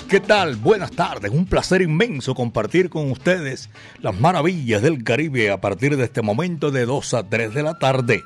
¿Qué 0.00 0.20
tal? 0.20 0.56
Buenas 0.56 0.92
tardes. 0.92 1.30
Un 1.30 1.44
placer 1.44 1.82
inmenso 1.82 2.34
compartir 2.34 2.88
con 2.88 3.10
ustedes 3.10 3.68
las 4.00 4.18
maravillas 4.18 4.80
del 4.80 5.04
Caribe 5.04 5.50
a 5.50 5.60
partir 5.60 5.98
de 5.98 6.04
este 6.04 6.22
momento 6.22 6.70
de 6.70 6.86
2 6.86 7.12
a 7.12 7.28
3 7.28 7.52
de 7.52 7.62
la 7.62 7.78
tarde. 7.78 8.22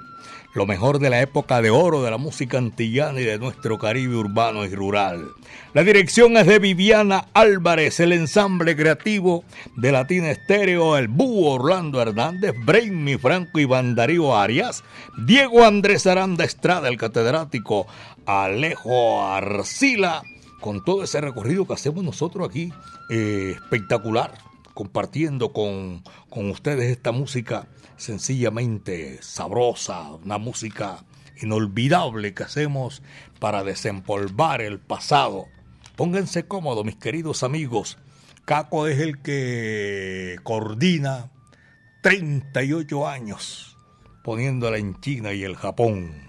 Lo 0.54 0.64
mejor 0.64 1.00
de 1.00 1.10
la 1.10 1.20
época 1.20 1.60
de 1.60 1.70
oro 1.70 2.04
de 2.04 2.10
la 2.12 2.18
música 2.18 2.58
antillana 2.58 3.20
y 3.20 3.24
de 3.24 3.38
nuestro 3.38 3.78
Caribe 3.78 4.14
urbano 4.14 4.64
y 4.64 4.72
rural. 4.72 5.26
La 5.74 5.82
dirección 5.82 6.36
es 6.36 6.46
de 6.46 6.60
Viviana 6.60 7.26
Álvarez, 7.34 7.98
el 7.98 8.12
ensamble 8.12 8.76
creativo 8.76 9.42
de 9.76 9.90
Latina 9.90 10.30
Estéreo, 10.30 10.96
el 10.96 11.08
Búho 11.08 11.54
Orlando 11.54 12.00
Hernández, 12.00 12.54
Brainy 12.64 13.18
Franco 13.18 13.58
y 13.58 13.64
Bandarío 13.64 14.36
Arias, 14.36 14.84
Diego 15.26 15.64
Andrés 15.64 16.06
Aranda 16.06 16.44
Estrada, 16.44 16.88
el 16.88 16.96
catedrático 16.96 17.88
Alejo 18.24 19.24
Arcila 19.26 20.22
con 20.60 20.84
todo 20.84 21.04
ese 21.04 21.20
recorrido 21.20 21.66
que 21.66 21.74
hacemos 21.74 22.04
nosotros 22.04 22.48
aquí, 22.48 22.72
eh, 23.10 23.52
espectacular, 23.56 24.36
compartiendo 24.74 25.52
con, 25.52 26.02
con 26.28 26.50
ustedes 26.50 26.90
esta 26.90 27.12
música 27.12 27.68
sencillamente 27.96 29.22
sabrosa, 29.22 30.12
una 30.12 30.38
música 30.38 31.04
inolvidable 31.40 32.34
que 32.34 32.42
hacemos 32.42 33.02
para 33.38 33.64
desempolvar 33.64 34.60
el 34.60 34.78
pasado. 34.78 35.46
Pónganse 35.96 36.46
cómodos, 36.46 36.84
mis 36.84 36.96
queridos 36.96 37.42
amigos. 37.42 37.98
Caco 38.44 38.86
es 38.86 39.00
el 39.00 39.22
que 39.22 40.38
coordina 40.42 41.30
38 42.02 43.08
años 43.08 43.76
poniéndola 44.26 44.78
en 44.78 45.00
China 45.00 45.32
y 45.32 45.44
el 45.44 45.54
Japón. 45.54 46.25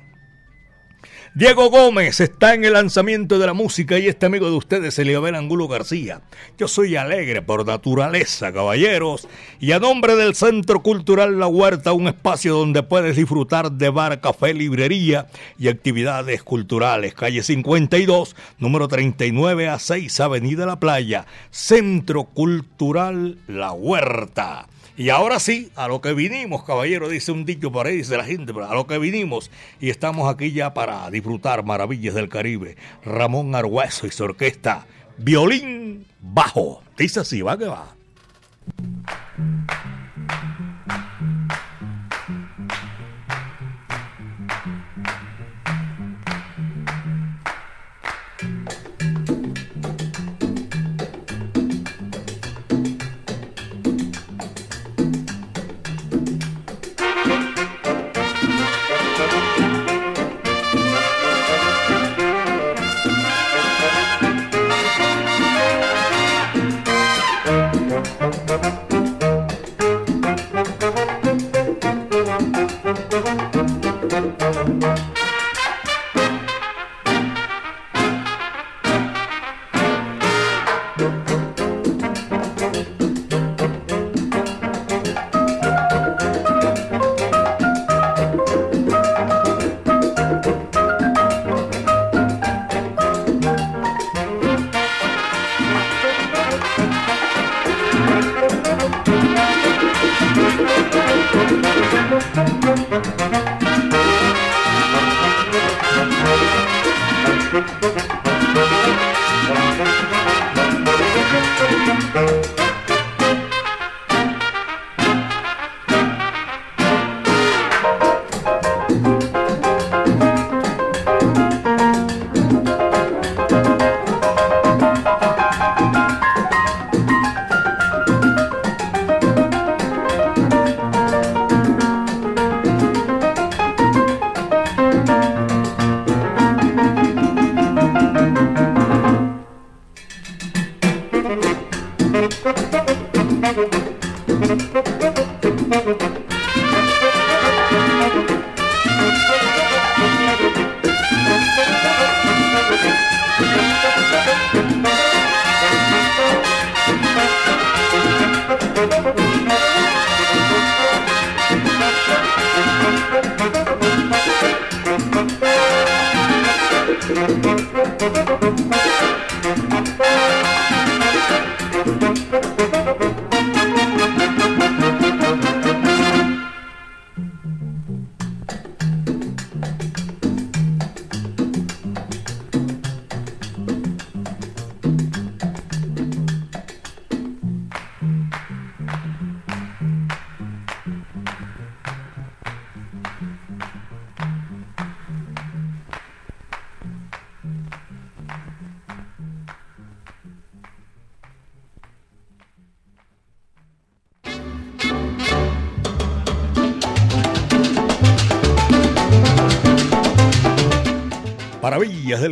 Diego 1.37 1.69
Gómez 1.69 2.19
está 2.19 2.55
en 2.55 2.65
el 2.65 2.73
lanzamiento 2.73 3.37
de 3.37 3.45
la 3.45 3.53
música 3.53 3.99
y 3.99 4.07
este 4.07 4.25
amigo 4.25 4.49
de 4.49 4.55
ustedes, 4.55 4.97
Eliabel 4.97 5.35
Angulo 5.35 5.67
García. 5.67 6.21
Yo 6.57 6.67
soy 6.67 6.95
alegre 6.95 7.43
por 7.43 7.63
naturaleza, 7.63 8.51
caballeros, 8.51 9.27
y 9.59 9.71
a 9.73 9.79
nombre 9.79 10.15
del 10.15 10.33
Centro 10.33 10.81
Cultural 10.81 11.37
La 11.37 11.45
Huerta, 11.45 11.93
un 11.93 12.07
espacio 12.07 12.55
donde 12.55 12.81
puedes 12.81 13.15
disfrutar 13.15 13.71
de 13.71 13.91
bar, 13.91 14.19
café, 14.19 14.55
librería 14.55 15.27
y 15.59 15.67
actividades 15.67 16.41
culturales. 16.41 17.13
Calle 17.13 17.43
52, 17.43 18.35
número 18.57 18.87
39 18.87 19.69
a 19.69 19.77
6, 19.77 20.19
Avenida 20.19 20.65
La 20.65 20.79
Playa, 20.79 21.27
Centro 21.51 22.23
Cultural 22.23 23.37
La 23.45 23.73
Huerta. 23.73 24.65
Y 24.97 25.09
ahora 25.09 25.39
sí, 25.39 25.71
a 25.75 25.87
lo 25.87 26.01
que 26.01 26.13
vinimos, 26.13 26.63
caballero, 26.63 27.07
dice 27.07 27.31
un 27.31 27.45
dicho 27.45 27.71
por 27.71 27.85
ahí, 27.85 27.97
dice 27.97 28.17
la 28.17 28.23
gente, 28.23 28.51
a 28.51 28.73
lo 28.73 28.87
que 28.87 28.97
vinimos. 28.97 29.51
Y 29.79 29.91
estamos 29.91 30.33
aquí 30.33 30.51
ya 30.51 30.73
para 30.73 31.07
disfrutar 31.11 31.63
maravillas 31.63 32.15
del 32.15 32.29
Caribe. 32.29 32.77
Ramón 33.05 33.53
Argueso 33.53 34.07
y 34.07 34.11
su 34.11 34.23
orquesta, 34.23 34.87
violín 35.19 36.07
bajo. 36.19 36.81
Dice 36.97 37.19
así, 37.19 37.43
va 37.43 37.59
que 37.59 37.65
va. 37.65 37.95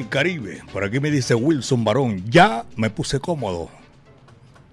Caribe. 0.04 0.62
Por 0.74 0.84
aquí 0.84 1.00
me 1.00 1.10
dice 1.10 1.34
Wilson 1.36 1.84
Barón. 1.86 2.30
Ya 2.30 2.66
me 2.76 2.90
puse 2.90 3.20
cómodo. 3.20 3.70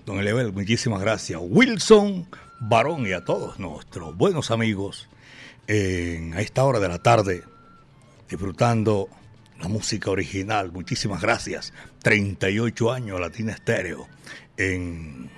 Don 0.05 0.19
Elebel, 0.19 0.53
muchísimas 0.53 1.01
gracias. 1.01 1.41
Wilson 1.43 2.27
Barón 2.61 3.07
y 3.07 3.13
a 3.13 3.25
todos 3.25 3.59
nuestros 3.61 4.17
buenos 4.17 4.51
amigos 4.51 5.09
en, 5.69 6.35
a 6.35 6.41
esta 6.41 6.65
hora 6.65 6.81
de 6.81 6.89
la 6.89 6.99
tarde 6.99 7.45
disfrutando 8.29 9.09
la 9.61 9.69
música 9.69 10.11
original. 10.11 10.73
Muchísimas 10.73 11.23
gracias. 11.23 11.73
38 12.03 12.93
años 12.93 13.21
Latina 13.21 13.53
Estéreo 13.53 14.09
en 14.57 15.31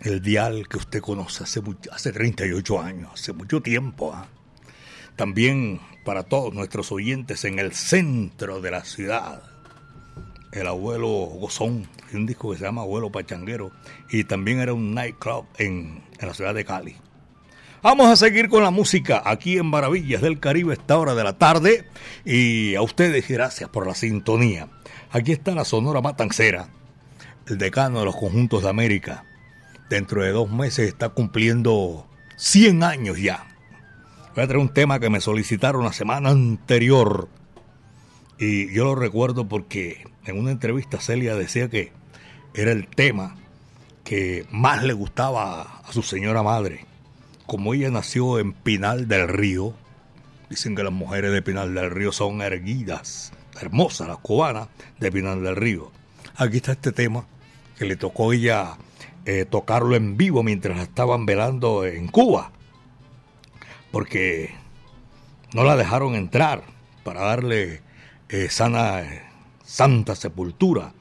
el 0.00 0.20
dial 0.20 0.68
que 0.68 0.76
usted 0.76 1.00
conoce 1.00 1.44
hace, 1.44 1.62
hace 1.92 2.12
38 2.12 2.80
años, 2.80 3.10
hace 3.14 3.32
mucho 3.32 3.62
tiempo. 3.62 4.12
¿ah? 4.12 4.26
También 5.16 5.80
para 6.04 6.22
todos 6.22 6.54
nuestros 6.54 6.92
oyentes 6.92 7.44
en 7.44 7.58
el 7.58 7.72
centro 7.72 8.60
de 8.60 8.70
la 8.70 8.84
ciudad. 8.84 9.42
El 10.52 10.66
abuelo 10.68 11.08
Gozón, 11.08 11.88
un 12.12 12.26
disco 12.26 12.52
que 12.52 12.58
se 12.58 12.64
llama 12.64 12.82
Abuelo 12.82 13.10
Pachanguero, 13.10 13.72
y 14.10 14.24
también 14.24 14.60
era 14.60 14.72
un 14.72 14.94
nightclub 14.94 15.46
en, 15.58 16.04
en 16.18 16.28
la 16.28 16.34
ciudad 16.34 16.54
de 16.54 16.64
Cali. 16.64 16.96
Vamos 17.82 18.06
a 18.06 18.16
seguir 18.16 18.48
con 18.48 18.62
la 18.62 18.70
música 18.70 19.22
aquí 19.26 19.58
en 19.58 19.66
Maravillas 19.66 20.22
del 20.22 20.40
Caribe 20.40 20.72
esta 20.72 20.96
hora 20.96 21.14
de 21.14 21.22
la 21.22 21.36
tarde 21.36 21.86
y 22.24 22.74
a 22.76 22.82
ustedes 22.82 23.28
gracias 23.28 23.68
por 23.68 23.86
la 23.86 23.94
sintonía. 23.94 24.68
Aquí 25.10 25.32
está 25.32 25.54
la 25.54 25.66
Sonora 25.66 26.00
Matancera, 26.00 26.68
el 27.46 27.58
decano 27.58 27.98
de 27.98 28.06
los 28.06 28.16
conjuntos 28.16 28.62
de 28.62 28.70
América. 28.70 29.24
Dentro 29.90 30.22
de 30.22 30.30
dos 30.30 30.50
meses 30.50 30.88
está 30.88 31.10
cumpliendo 31.10 32.06
100 32.36 32.82
años 32.84 33.18
ya. 33.20 33.53
Voy 34.34 34.42
a 34.42 34.48
traer 34.48 34.58
un 34.58 34.74
tema 34.74 34.98
que 34.98 35.10
me 35.10 35.20
solicitaron 35.20 35.84
la 35.84 35.92
semana 35.92 36.30
anterior. 36.30 37.28
Y 38.36 38.72
yo 38.74 38.84
lo 38.84 38.96
recuerdo 38.96 39.46
porque 39.46 40.08
en 40.24 40.40
una 40.40 40.50
entrevista 40.50 41.00
Celia 41.00 41.36
decía 41.36 41.70
que 41.70 41.92
era 42.52 42.72
el 42.72 42.88
tema 42.88 43.36
que 44.02 44.44
más 44.50 44.82
le 44.82 44.92
gustaba 44.92 45.80
a 45.84 45.92
su 45.92 46.02
señora 46.02 46.42
madre. 46.42 46.84
Como 47.46 47.74
ella 47.74 47.92
nació 47.92 48.40
en 48.40 48.54
Pinal 48.54 49.06
del 49.06 49.28
Río, 49.28 49.72
dicen 50.50 50.74
que 50.74 50.82
las 50.82 50.92
mujeres 50.92 51.30
de 51.30 51.40
Pinal 51.40 51.72
del 51.72 51.92
Río 51.92 52.10
son 52.10 52.42
erguidas, 52.42 53.32
hermosas 53.60 54.08
las 54.08 54.18
cubanas 54.18 54.66
de 54.98 55.12
Pinal 55.12 55.44
del 55.44 55.54
Río. 55.54 55.92
Aquí 56.34 56.56
está 56.56 56.72
este 56.72 56.90
tema 56.90 57.24
que 57.78 57.84
le 57.84 57.94
tocó 57.94 58.32
ella 58.32 58.78
eh, 59.26 59.46
tocarlo 59.48 59.94
en 59.94 60.16
vivo 60.16 60.42
mientras 60.42 60.80
estaban 60.80 61.24
velando 61.24 61.86
en 61.86 62.08
Cuba 62.08 62.50
porque 63.94 64.52
no 65.54 65.62
la 65.62 65.76
dejaron 65.76 66.16
entrar 66.16 66.64
para 67.04 67.20
darle 67.20 67.80
eh, 68.28 68.48
sana, 68.50 69.04
santa 69.64 70.16
sepultura, 70.16 70.92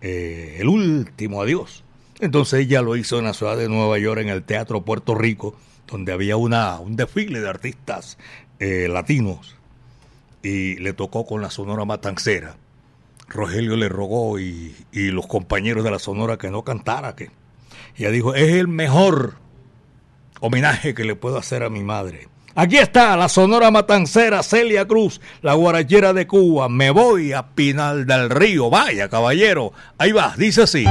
eh, 0.00 0.58
el 0.60 0.68
último 0.68 1.42
adiós. 1.42 1.82
Entonces 2.20 2.60
ella 2.60 2.80
lo 2.80 2.94
hizo 2.94 3.18
en 3.18 3.24
la 3.24 3.34
ciudad 3.34 3.56
de 3.56 3.68
Nueva 3.68 3.98
York, 3.98 4.20
en 4.20 4.28
el 4.28 4.44
Teatro 4.44 4.84
Puerto 4.84 5.16
Rico, 5.16 5.56
donde 5.88 6.12
había 6.12 6.36
una, 6.36 6.78
un 6.78 6.94
desfile 6.94 7.40
de 7.40 7.48
artistas 7.48 8.18
eh, 8.60 8.86
latinos 8.88 9.56
y 10.40 10.76
le 10.76 10.92
tocó 10.92 11.26
con 11.26 11.42
la 11.42 11.50
Sonora 11.50 11.84
Matancera. 11.84 12.54
Rogelio 13.26 13.74
le 13.74 13.88
rogó 13.88 14.38
y, 14.38 14.76
y, 14.92 15.08
los 15.08 15.26
compañeros 15.26 15.82
de 15.82 15.90
la 15.90 15.98
Sonora 15.98 16.38
que 16.38 16.52
no 16.52 16.62
cantara, 16.62 17.16
que 17.16 17.32
ella 17.96 18.12
dijo, 18.12 18.36
es 18.36 18.52
el 18.52 18.68
mejor 18.68 19.47
homenaje 20.40 20.94
que 20.94 21.04
le 21.04 21.16
puedo 21.16 21.38
hacer 21.38 21.62
a 21.62 21.70
mi 21.70 21.82
madre. 21.82 22.28
Aquí 22.54 22.76
está 22.76 23.16
la 23.16 23.28
sonora 23.28 23.70
matancera 23.70 24.42
Celia 24.42 24.84
Cruz, 24.84 25.20
la 25.42 25.54
guarachera 25.54 26.12
de 26.12 26.26
Cuba. 26.26 26.68
Me 26.68 26.90
voy 26.90 27.32
a 27.32 27.54
Pinal 27.54 28.04
del 28.04 28.30
Río. 28.30 28.68
Vaya, 28.68 29.08
caballero. 29.08 29.72
Ahí 29.96 30.10
va, 30.10 30.34
dice 30.36 30.62
así. 30.62 30.84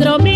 nuestro 0.00 0.29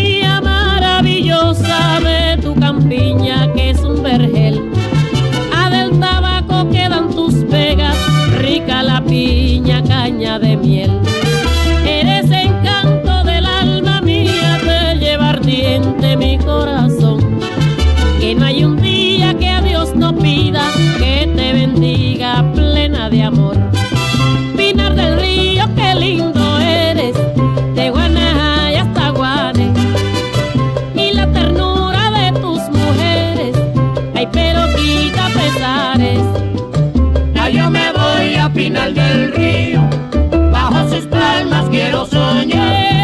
lo 41.94 42.04
soñé. 42.06 43.03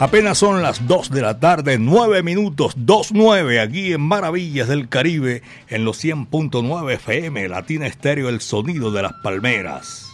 Apenas 0.00 0.38
son 0.38 0.60
las 0.60 0.88
2 0.88 1.10
de 1.10 1.22
la 1.22 1.38
tarde, 1.38 1.78
9 1.78 2.24
minutos, 2.24 2.76
2.9 2.76 3.60
aquí 3.60 3.92
en 3.92 4.00
Maravillas 4.00 4.66
del 4.66 4.88
Caribe, 4.88 5.42
en 5.68 5.84
los 5.84 6.04
100.9 6.04 6.94
FM, 6.94 7.48
Latina 7.48 7.86
Estéreo, 7.86 8.28
el 8.28 8.40
sonido 8.40 8.90
de 8.90 9.02
las 9.02 9.12
palmeras. 9.22 10.10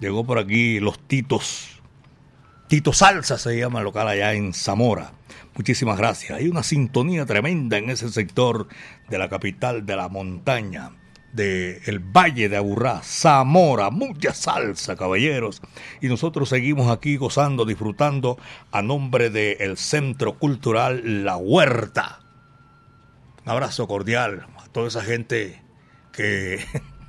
Llegó 0.00 0.24
por 0.24 0.40
aquí 0.40 0.80
los 0.80 0.98
Titos. 0.98 1.80
Tito 2.66 2.92
Salsa 2.92 3.38
se 3.38 3.56
llama 3.56 3.78
el 3.78 3.84
local 3.84 4.08
allá 4.08 4.34
en 4.34 4.52
Zamora. 4.52 5.12
Muchísimas 5.54 5.98
gracias. 5.98 6.36
Hay 6.36 6.48
una 6.48 6.64
sintonía 6.64 7.24
tremenda 7.24 7.78
en 7.78 7.90
ese 7.90 8.08
sector 8.08 8.66
de 9.08 9.18
la 9.18 9.28
capital 9.28 9.86
de 9.86 9.96
la 9.96 10.08
montaña 10.08 10.90
del 11.32 11.80
el 11.86 11.98
Valle 11.98 12.48
de 12.48 12.56
Aburrá, 12.56 13.00
Zamora, 13.02 13.90
mucha 13.90 14.34
salsa, 14.34 14.96
caballeros. 14.96 15.62
Y 16.00 16.08
nosotros 16.08 16.48
seguimos 16.48 16.90
aquí 16.90 17.16
gozando, 17.16 17.64
disfrutando 17.64 18.38
a 18.70 18.82
nombre 18.82 19.30
del 19.30 19.76
Centro 19.76 20.38
Cultural 20.38 21.24
La 21.24 21.36
Huerta. 21.36 22.20
Un 23.44 23.50
abrazo 23.50 23.88
cordial 23.88 24.46
a 24.58 24.68
toda 24.68 24.88
esa 24.88 25.02
gente 25.02 25.62
que 26.12 26.64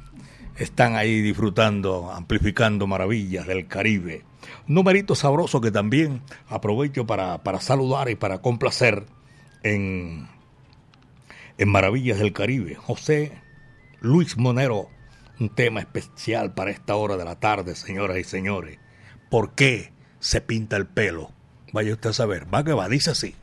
están 0.58 0.96
ahí 0.96 1.22
disfrutando, 1.22 2.12
amplificando 2.12 2.88
maravillas 2.88 3.46
del 3.46 3.68
Caribe. 3.68 4.24
Un 4.68 4.75
numerito 4.75 5.15
sabroso 5.15 5.62
que 5.62 5.72
también 5.72 6.22
aprovecho 6.48 7.06
para, 7.06 7.44
para 7.44 7.60
saludar 7.62 8.10
y 8.10 8.15
para 8.15 8.42
complacer 8.42 9.06
en, 9.63 10.27
en 11.58 11.70
Maravillas 11.70 12.20
del 12.20 12.34
Caribe. 12.34 12.75
José 12.75 13.43
Luis 14.03 14.36
Monero, 14.36 14.89
un 15.39 15.48
tema 15.48 15.79
especial 15.79 16.53
para 16.53 16.72
esta 16.72 16.93
hora 16.98 17.15
de 17.15 17.24
la 17.24 17.39
tarde, 17.39 17.74
señoras 17.74 18.17
y 18.17 18.25
señores. 18.25 18.77
¿Por 19.31 19.55
qué 19.55 19.93
se 20.19 20.41
pinta 20.41 20.75
el 20.75 20.88
pelo? 20.88 21.31
Vaya 21.72 21.93
usted 21.93 22.10
a 22.10 22.13
saber, 22.13 22.53
va 22.53 22.65
que 22.65 22.74
va, 22.74 22.89
dice 22.89 23.12
así. 23.12 23.33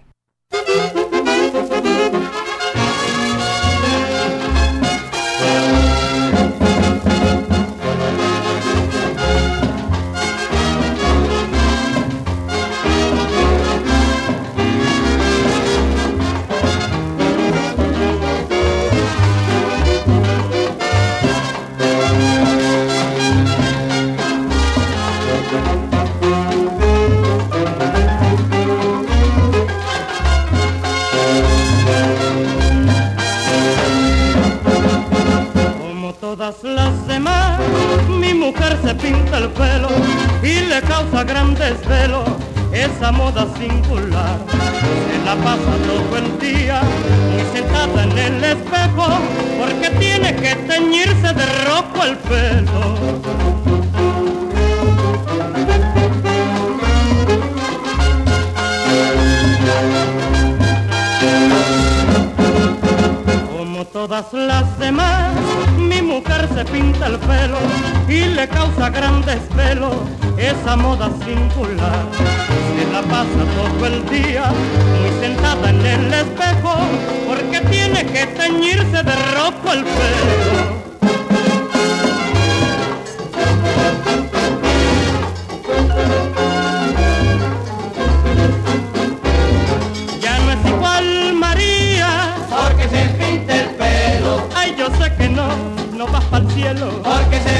Pinta 38.94 39.38
el 39.38 39.48
pelo 39.50 39.88
y 40.42 40.60
le 40.68 40.80
causa 40.80 41.22
gran 41.22 41.54
desvelo 41.54 42.24
esa 42.72 43.12
moda 43.12 43.46
singular. 43.58 44.38
Se 44.80 45.24
la 45.26 45.34
pasa 45.36 45.72
todo 45.86 46.16
el 46.16 46.38
día 46.38 46.80
muy 47.30 47.44
sentada 47.52 48.04
en 48.04 48.18
el 48.18 48.44
espejo 48.44 49.06
porque 49.58 49.90
tiene 49.98 50.34
que 50.36 50.54
teñirse 50.66 51.32
de 51.34 51.46
rojo 51.66 52.04
el 52.04 52.16
pelo. 52.16 52.80
Como 63.58 63.84
todas 63.86 64.32
le 68.80 68.86
causa 68.86 68.90
gran 68.90 69.20
desvelo 69.22 69.90
esa 70.38 70.76
moda 70.76 71.10
singular. 71.24 72.06
Se 72.16 72.92
la 72.92 73.02
pasa 73.02 73.42
todo 73.56 73.86
el 73.86 74.08
día 74.08 74.50
muy 75.00 75.10
sentada 75.20 75.70
en 75.70 75.84
el 75.84 76.14
espejo 76.14 76.74
porque 77.28 77.60
tiene 77.70 78.06
que 78.06 78.26
teñirse 78.26 79.02
de 79.02 79.16
rojo 79.34 79.72
el 79.72 79.84
pelo. 79.84 80.80
porque 97.02 97.40
se 97.40 97.59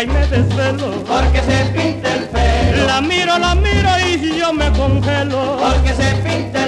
ay, 0.00 0.06
me 0.06 0.26
desvelo, 0.26 1.04
porque 1.04 1.42
se 1.42 1.64
pinta 1.76 2.14
el 2.14 2.24
pelo. 2.28 2.86
La 2.86 3.00
miro, 3.02 3.38
la 3.38 3.54
miro 3.54 3.90
y 4.06 4.38
yo 4.38 4.52
me 4.52 4.70
congelo, 4.72 5.58
porque 5.58 5.92
se 5.92 6.14
pinta 6.24 6.59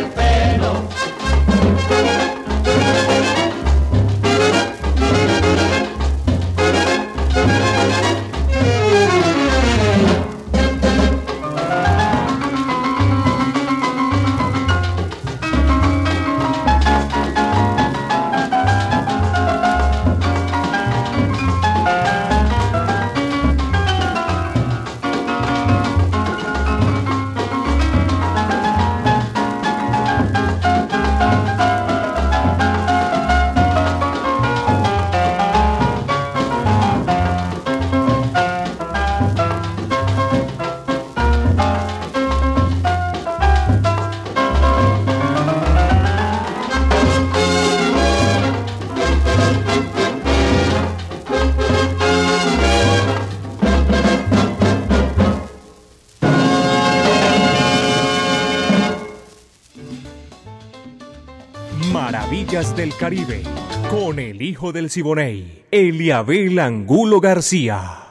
del 62.83 62.97
Caribe, 62.97 63.45
con 63.91 64.19
el 64.19 64.43
hijo 64.43 64.73
del 64.73 64.91
Siboney, 64.91 65.67
Eliabel 65.71 66.59
Angulo 66.59 67.21
García. 67.21 68.09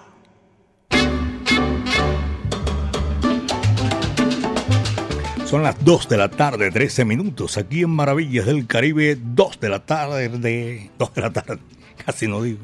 Son 5.43 5.61
las 5.61 5.83
2 5.83 6.07
de 6.07 6.15
la 6.15 6.29
tarde, 6.29 6.71
13 6.71 7.03
minutos, 7.03 7.57
aquí 7.57 7.81
en 7.81 7.89
Maravillas 7.89 8.45
del 8.45 8.65
Caribe, 8.65 9.17
2 9.21 9.59
de 9.59 9.67
la 9.67 9.85
tarde, 9.85 10.29
de 10.29 10.89
2 10.97 11.13
de 11.15 11.21
la 11.21 11.33
tarde, 11.33 11.59
casi 12.05 12.29
no 12.29 12.41
digo, 12.41 12.59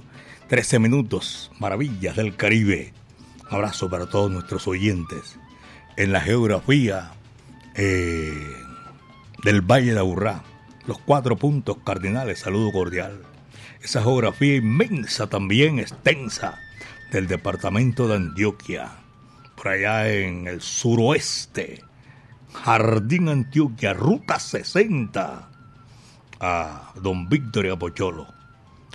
13 0.48 0.80
minutos, 0.80 1.52
Maravillas 1.60 2.16
del 2.16 2.38
Caribe. 2.38 2.94
abrazo 3.50 3.90
para 3.90 4.06
todos 4.06 4.32
nuestros 4.32 4.66
oyentes 4.70 5.38
en 5.98 6.14
la 6.14 6.22
geografía 6.22 7.12
eh, 7.76 8.32
del 9.44 9.60
Valle 9.60 9.92
de 9.94 10.00
Aburrá 10.00 10.42
los 10.88 10.98
cuatro 11.00 11.36
puntos 11.36 11.78
cardinales, 11.84 12.40
saludo 12.40 12.72
cordial. 12.72 13.22
Esa 13.82 14.02
geografía 14.02 14.56
inmensa 14.56 15.28
también, 15.28 15.80
extensa, 15.80 16.60
del 17.12 17.28
departamento 17.28 18.08
de 18.08 18.16
Antioquia, 18.16 18.92
por 19.56 19.68
allá 19.68 20.10
en 20.10 20.48
el 20.48 20.62
suroeste, 20.62 21.84
Jardín 22.54 23.28
Antioquia, 23.30 23.94
Ruta 23.94 24.40
60, 24.40 25.50
a 26.40 26.94
Don 26.96 27.28
Víctor 27.28 27.66
y 27.66 27.76
Pocholo. 27.76 28.28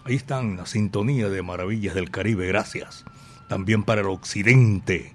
Ahí 0.04 0.16
están 0.16 0.56
la 0.56 0.66
sintonía 0.66 1.28
de 1.28 1.42
Maravillas 1.42 1.94
del 1.94 2.10
Caribe, 2.10 2.46
gracias. 2.46 3.04
También 3.48 3.82
para 3.82 4.00
el 4.00 4.08
occidente, 4.08 5.14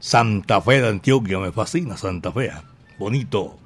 Santa 0.00 0.60
Fe 0.60 0.82
de 0.82 0.88
Antioquia, 0.88 1.38
me 1.38 1.50
fascina 1.50 1.96
Santa 1.96 2.30
Fe, 2.30 2.52
bonito 2.98 3.58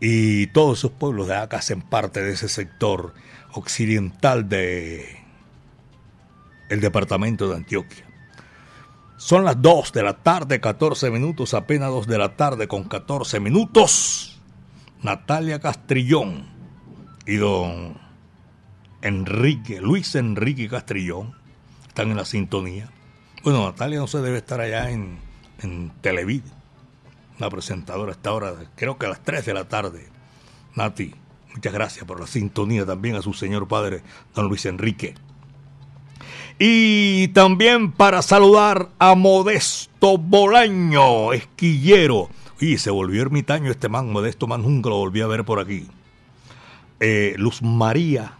y 0.00 0.46
todos 0.48 0.78
esos 0.78 0.92
pueblos 0.92 1.26
de 1.28 1.36
acá 1.36 1.58
hacen 1.58 1.82
parte 1.82 2.22
de 2.22 2.32
ese 2.32 2.48
sector 2.48 3.14
occidental 3.52 4.48
de 4.48 5.18
el 6.68 6.80
departamento 6.80 7.48
de 7.48 7.56
Antioquia. 7.56 8.04
Son 9.16 9.44
las 9.44 9.60
2 9.60 9.92
de 9.92 10.02
la 10.02 10.14
tarde, 10.22 10.60
14 10.60 11.10
minutos, 11.10 11.54
apenas 11.54 11.90
2 11.90 12.06
de 12.06 12.18
la 12.18 12.36
tarde 12.36 12.68
con 12.68 12.84
14 12.84 13.40
minutos. 13.40 14.40
Natalia 15.02 15.58
Castrillón 15.58 16.46
y 17.26 17.36
don 17.36 17.98
Enrique, 19.02 19.80
Luis 19.80 20.14
Enrique 20.14 20.68
Castrillón, 20.68 21.34
están 21.86 22.10
en 22.10 22.16
la 22.16 22.24
sintonía. 22.24 22.90
Bueno, 23.42 23.64
Natalia 23.64 23.98
no 23.98 24.06
se 24.06 24.20
debe 24.20 24.38
estar 24.38 24.60
allá 24.60 24.90
en, 24.90 25.18
en. 25.62 25.92
La 27.38 27.48
presentadora 27.50 28.12
está 28.12 28.30
ahora, 28.30 28.54
creo 28.74 28.98
que 28.98 29.06
a 29.06 29.10
las 29.10 29.22
3 29.22 29.46
de 29.46 29.54
la 29.54 29.68
tarde. 29.68 30.08
Nati, 30.74 31.14
muchas 31.54 31.72
gracias 31.72 32.04
por 32.04 32.18
la 32.18 32.26
sintonía 32.26 32.84
también 32.84 33.14
a 33.14 33.22
su 33.22 33.32
señor 33.32 33.68
padre, 33.68 34.02
don 34.34 34.48
Luis 34.48 34.66
Enrique. 34.66 35.14
Y 36.58 37.28
también 37.28 37.92
para 37.92 38.22
saludar 38.22 38.88
a 38.98 39.14
Modesto 39.14 40.18
Bolaño, 40.18 41.32
esquillero. 41.32 42.28
Y 42.58 42.78
se 42.78 42.90
volvió 42.90 43.22
ermitaño 43.22 43.70
este 43.70 43.88
man, 43.88 44.10
Modesto 44.10 44.48
man, 44.48 44.62
nunca 44.62 44.88
lo 44.88 44.96
volví 44.96 45.20
a 45.20 45.28
ver 45.28 45.44
por 45.44 45.60
aquí. 45.60 45.86
Eh, 46.98 47.36
Luz 47.38 47.62
María 47.62 48.32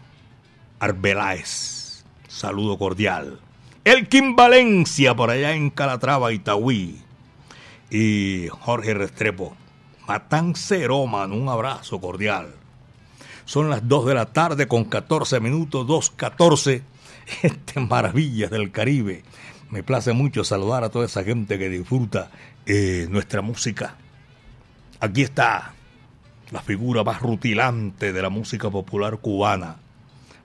Arbeláez, 0.80 2.04
saludo 2.26 2.76
cordial. 2.76 3.38
Elkin 3.84 4.34
Valencia, 4.34 5.14
por 5.14 5.30
allá 5.30 5.52
en 5.54 5.70
Calatrava, 5.70 6.32
Itaúí. 6.32 7.07
Y 7.90 8.48
Jorge 8.48 8.94
Restrepo, 8.94 9.56
Matán 10.06 10.54
Ceroman, 10.54 11.32
un 11.32 11.48
abrazo 11.48 12.00
cordial. 12.00 12.54
Son 13.44 13.70
las 13.70 13.88
2 13.88 14.06
de 14.06 14.14
la 14.14 14.26
tarde 14.26 14.68
con 14.68 14.84
14 14.84 15.40
minutos, 15.40 15.86
2.14 15.86 16.82
este 17.42 17.80
Maravillas 17.80 18.50
del 18.50 18.70
Caribe. 18.70 19.22
Me 19.70 19.82
place 19.82 20.12
mucho 20.12 20.44
saludar 20.44 20.84
a 20.84 20.88
toda 20.88 21.06
esa 21.06 21.24
gente 21.24 21.58
que 21.58 21.68
disfruta 21.68 22.30
eh, 22.66 23.06
nuestra 23.10 23.42
música. 23.42 23.96
Aquí 25.00 25.22
está 25.22 25.74
la 26.50 26.62
figura 26.62 27.04
más 27.04 27.20
rutilante 27.20 28.12
de 28.12 28.22
la 28.22 28.30
música 28.30 28.70
popular 28.70 29.18
cubana, 29.18 29.76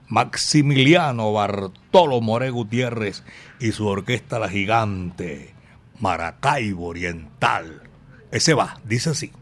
Maximiliano 0.08 1.32
Bartolo 1.32 2.20
More 2.20 2.50
Gutiérrez 2.50 3.22
y 3.58 3.72
su 3.72 3.86
orquesta 3.86 4.38
La 4.38 4.50
Gigante, 4.50 5.53
Maracaibo 6.00 6.86
Oriental. 6.86 7.82
Ese 8.30 8.54
va, 8.54 8.78
dice 8.84 9.10
así. 9.10 9.32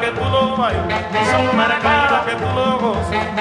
que 0.00 0.12
pudo 0.12 0.35
son 0.56 1.56
Maracaibo, 1.56 2.24
que 2.24 2.32
tú 2.32 2.46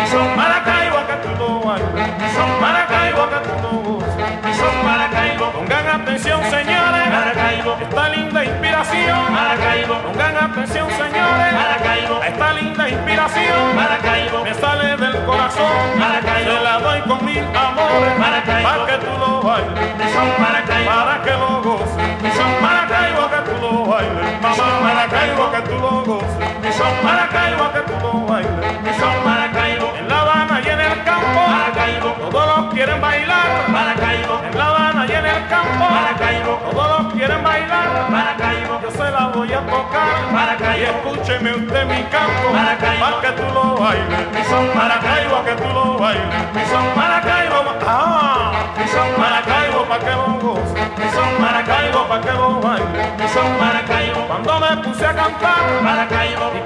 y 0.04 0.08
son 0.08 0.36
Maracaibo, 0.36 0.98
que 1.08 1.14
tú 1.24 1.30
lo 1.40 1.60
bailes, 1.62 2.10
y 2.20 2.36
son 2.36 2.62
Maracaibo, 2.62 3.30
que 3.30 3.40
tú 3.48 3.54
lo 3.64 3.72
goces, 3.90 4.26
y 4.44 4.54
son 4.54 4.86
Maracaibo. 4.86 5.52
Pongan 5.52 6.02
atención, 6.02 6.44
señores, 6.44 7.08
Maracaibo, 7.10 7.78
esta 7.82 8.10
linda 8.10 8.44
inspiración, 8.44 9.34
Maracaibo. 9.34 9.96
Pongan 10.02 10.38
atención, 10.38 10.90
señores, 10.92 11.54
Maracaibo, 11.54 12.22
esta 12.22 12.54
linda 12.54 12.90
inspiración, 12.90 13.76
Maracaibo. 13.76 14.44
Me 14.44 14.54
sale 14.54 14.98
del 14.98 15.26
corazón, 15.26 15.76
Maracaibo, 15.98 16.52
se 16.52 16.64
la 16.64 16.80
doy 16.80 17.02
con 17.02 17.26
mil 17.26 17.44
amores, 17.56 18.20
Maracaibo, 18.20 18.70
pa' 18.70 18.86
que 18.88 18.98
tú 18.98 19.12
lo 19.18 19.42
bailes, 19.42 20.12
son 20.12 20.42
Maracaibo, 20.42 20.92
para 20.92 21.22
que 21.24 21.32
lo 21.32 21.62
goces, 21.64 21.96
y 22.24 22.32
son 22.38 22.62
Maracaibo, 22.62 23.30
que 23.30 23.42
tú 23.50 23.62
lo 23.62 23.86
bailes. 23.86 24.42
Mamá 24.42 24.80
Maracaibo 24.84 25.52
que 25.52 25.62
tú 25.62 25.80
lo 25.80 26.04
goces, 26.04 26.76
son 26.76 27.05
Maracaibo 27.06 27.72
que 27.72 27.82
tú 27.82 27.94
lo 28.02 28.26
bailes, 28.26 28.72
y 28.84 29.00
son 29.00 29.16
Maracaibo. 29.24 29.94
En 30.00 30.08
La 30.10 30.22
Habana 30.22 30.62
y 30.66 30.70
en 30.70 30.80
el 30.80 31.04
campo, 31.04 31.42
Maracaibo. 31.48 32.10
Todos 32.32 32.58
los 32.58 32.74
quieren 32.74 33.00
bailar, 33.00 33.48
Maracaibo. 33.70 34.42
En 34.44 34.58
La 34.58 34.66
Habana 34.70 35.06
y 35.08 35.12
en 35.12 35.26
el 35.26 35.48
campo, 35.48 35.86
Maracaibo. 35.98 36.54
Todos 36.72 37.04
los 37.04 37.14
quieren 37.14 37.44
bailar, 37.44 38.10
Maracaibo. 38.10 38.82
Yo 38.82 38.92
se 38.92 39.12
la 39.12 39.28
voy 39.28 39.54
a 39.54 39.60
tocar, 39.60 40.14
Maracaibo. 40.34 40.76
Y 40.76 40.84
escúcheme 40.84 41.54
usted 41.54 41.86
mi 41.86 42.04
campo, 42.10 42.50
Maracaibo. 42.52 43.06
Para 43.06 43.22
que 43.22 43.32
tú 43.40 43.54
lo 43.54 43.76
bailes, 43.78 44.20
y 44.40 44.44
son 44.50 44.66
Maracaibo. 44.76 45.44
Que 45.46 45.56
tú 45.62 45.70
lo 45.74 45.98
bailes, 46.00 46.42
y 46.56 46.66
son 46.72 46.86
Maracaibo, 46.96 47.58
ah, 47.88 48.52
y 48.84 48.88
son 48.90 49.10
Maracaibo. 49.22 49.86
Para 49.86 50.04
que 50.04 50.12
lo 50.12 50.28
goces, 50.42 50.88
y 50.98 51.08
son 51.16 51.42
Maracaibo. 51.42 52.08
Para 52.10 52.22
que 52.22 52.32
lo 52.32 52.60
bailes, 52.60 53.08
y 53.24 53.28
son 53.30 53.60
Maracaibo. 53.60 54.22
Cuando 54.28 54.60
me 54.60 54.78
puse 54.84 55.06
a 55.06 55.14
cantar, 55.14 55.82
Maracaibo, 55.82 56.52
mi 56.52 56.62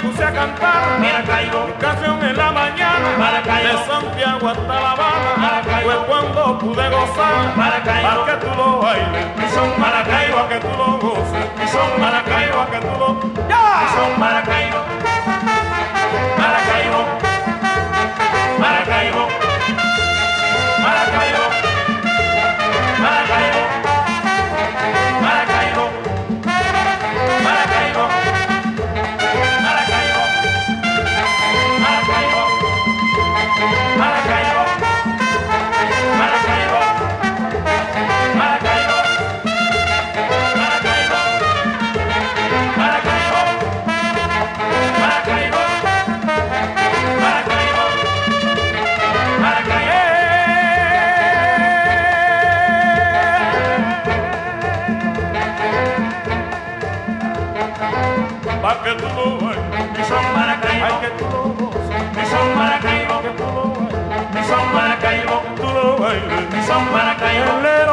puse 0.00 0.24
a 0.24 0.32
cantar, 0.32 0.98
Maracaibo, 0.98 1.66
canción 1.78 2.22
en 2.24 2.36
la 2.36 2.50
mañana, 2.50 3.16
Maracaibo, 3.18 3.68
de 3.68 3.84
Santiago 3.84 4.48
hasta 4.48 4.80
La 4.80 4.90
Habana, 4.92 5.30
Maracaibo, 5.36 5.90
fue 5.90 6.06
cuando 6.06 6.58
pude 6.58 6.88
gozar, 6.88 7.56
Maracaibo, 7.56 8.24
que 8.24 8.32
tú 8.32 8.48
lo 8.56 8.78
bailes, 8.78 9.26
y 9.36 9.54
son 9.54 9.80
Maracaibo, 9.80 10.38
a 10.38 10.48
que 10.48 10.58
tú 10.60 10.68
lo 10.76 10.98
goces, 10.98 11.46
y 11.62 11.68
son 11.68 12.00
Maracaibo, 12.00 12.60
a 12.60 12.70
que 12.70 12.78
tú 12.78 12.92
lo, 12.98 13.48
ya, 13.48 13.82
y 13.84 13.88
son 13.94 14.20
Maracaibo, 14.20 14.89
que 58.94 59.02
pulou 59.02 59.50
aí. 59.50 59.90
Missão 59.96 60.22
Maracaibo 60.34 61.00
que 61.00 61.10
pulou. 61.10 61.70
Missão 62.16 62.54
Maracaibo 62.56 63.22
que 63.22 63.30
pulou. 63.30 63.72
Missão 64.34 64.66
Maracaibo 64.66 65.40
que 65.40 65.60
pulou 65.60 66.06
aí. 66.06 66.20
Maracaibo. 66.92 67.89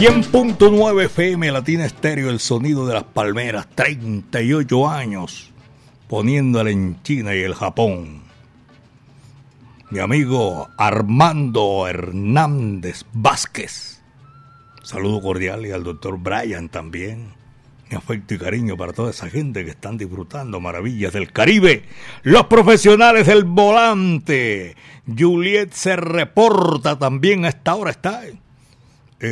.9 0.00 1.04
FM 1.04 1.52
Latina 1.52 1.86
Estéreo, 1.86 2.28
el 2.28 2.40
sonido 2.40 2.84
de 2.84 2.94
las 2.94 3.04
palmeras, 3.04 3.68
38 3.76 4.88
años 4.88 5.52
poniéndole 6.08 6.72
en 6.72 7.00
China 7.04 7.32
y 7.32 7.42
el 7.42 7.54
Japón. 7.54 8.22
Mi 9.90 10.00
amigo 10.00 10.68
Armando 10.76 11.86
Hernández 11.86 13.04
Vázquez. 13.12 14.02
Saludo 14.82 15.22
cordial 15.22 15.64
y 15.64 15.70
al 15.70 15.84
doctor 15.84 16.18
Brian 16.18 16.68
también. 16.68 17.28
Mi 17.88 17.96
afecto 17.96 18.34
y 18.34 18.38
cariño 18.38 18.76
para 18.76 18.92
toda 18.92 19.10
esa 19.10 19.30
gente 19.30 19.64
que 19.64 19.70
están 19.70 19.96
disfrutando 19.96 20.58
maravillas 20.58 21.12
del 21.12 21.30
Caribe. 21.30 21.84
Los 22.24 22.46
profesionales 22.46 23.28
del 23.28 23.44
volante. 23.44 24.74
Juliet 25.06 25.70
se 25.72 25.94
reporta 25.94 26.98
también 26.98 27.44
a 27.44 27.48
esta 27.50 27.76
hora. 27.76 27.92
Está 27.92 28.22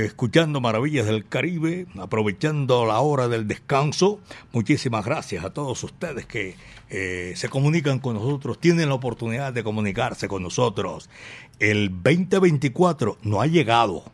escuchando 0.00 0.60
Maravillas 0.60 1.06
del 1.06 1.28
Caribe, 1.28 1.86
aprovechando 1.98 2.86
la 2.86 3.00
hora 3.00 3.28
del 3.28 3.46
descanso. 3.46 4.20
Muchísimas 4.52 5.04
gracias 5.04 5.44
a 5.44 5.52
todos 5.52 5.82
ustedes 5.84 6.26
que 6.26 6.56
eh, 6.88 7.34
se 7.36 7.48
comunican 7.48 7.98
con 7.98 8.14
nosotros, 8.14 8.58
tienen 8.58 8.88
la 8.88 8.94
oportunidad 8.94 9.52
de 9.52 9.62
comunicarse 9.62 10.28
con 10.28 10.42
nosotros. 10.42 11.10
El 11.58 11.90
2024 11.90 13.18
no 13.22 13.40
ha 13.40 13.46
llegado, 13.46 14.04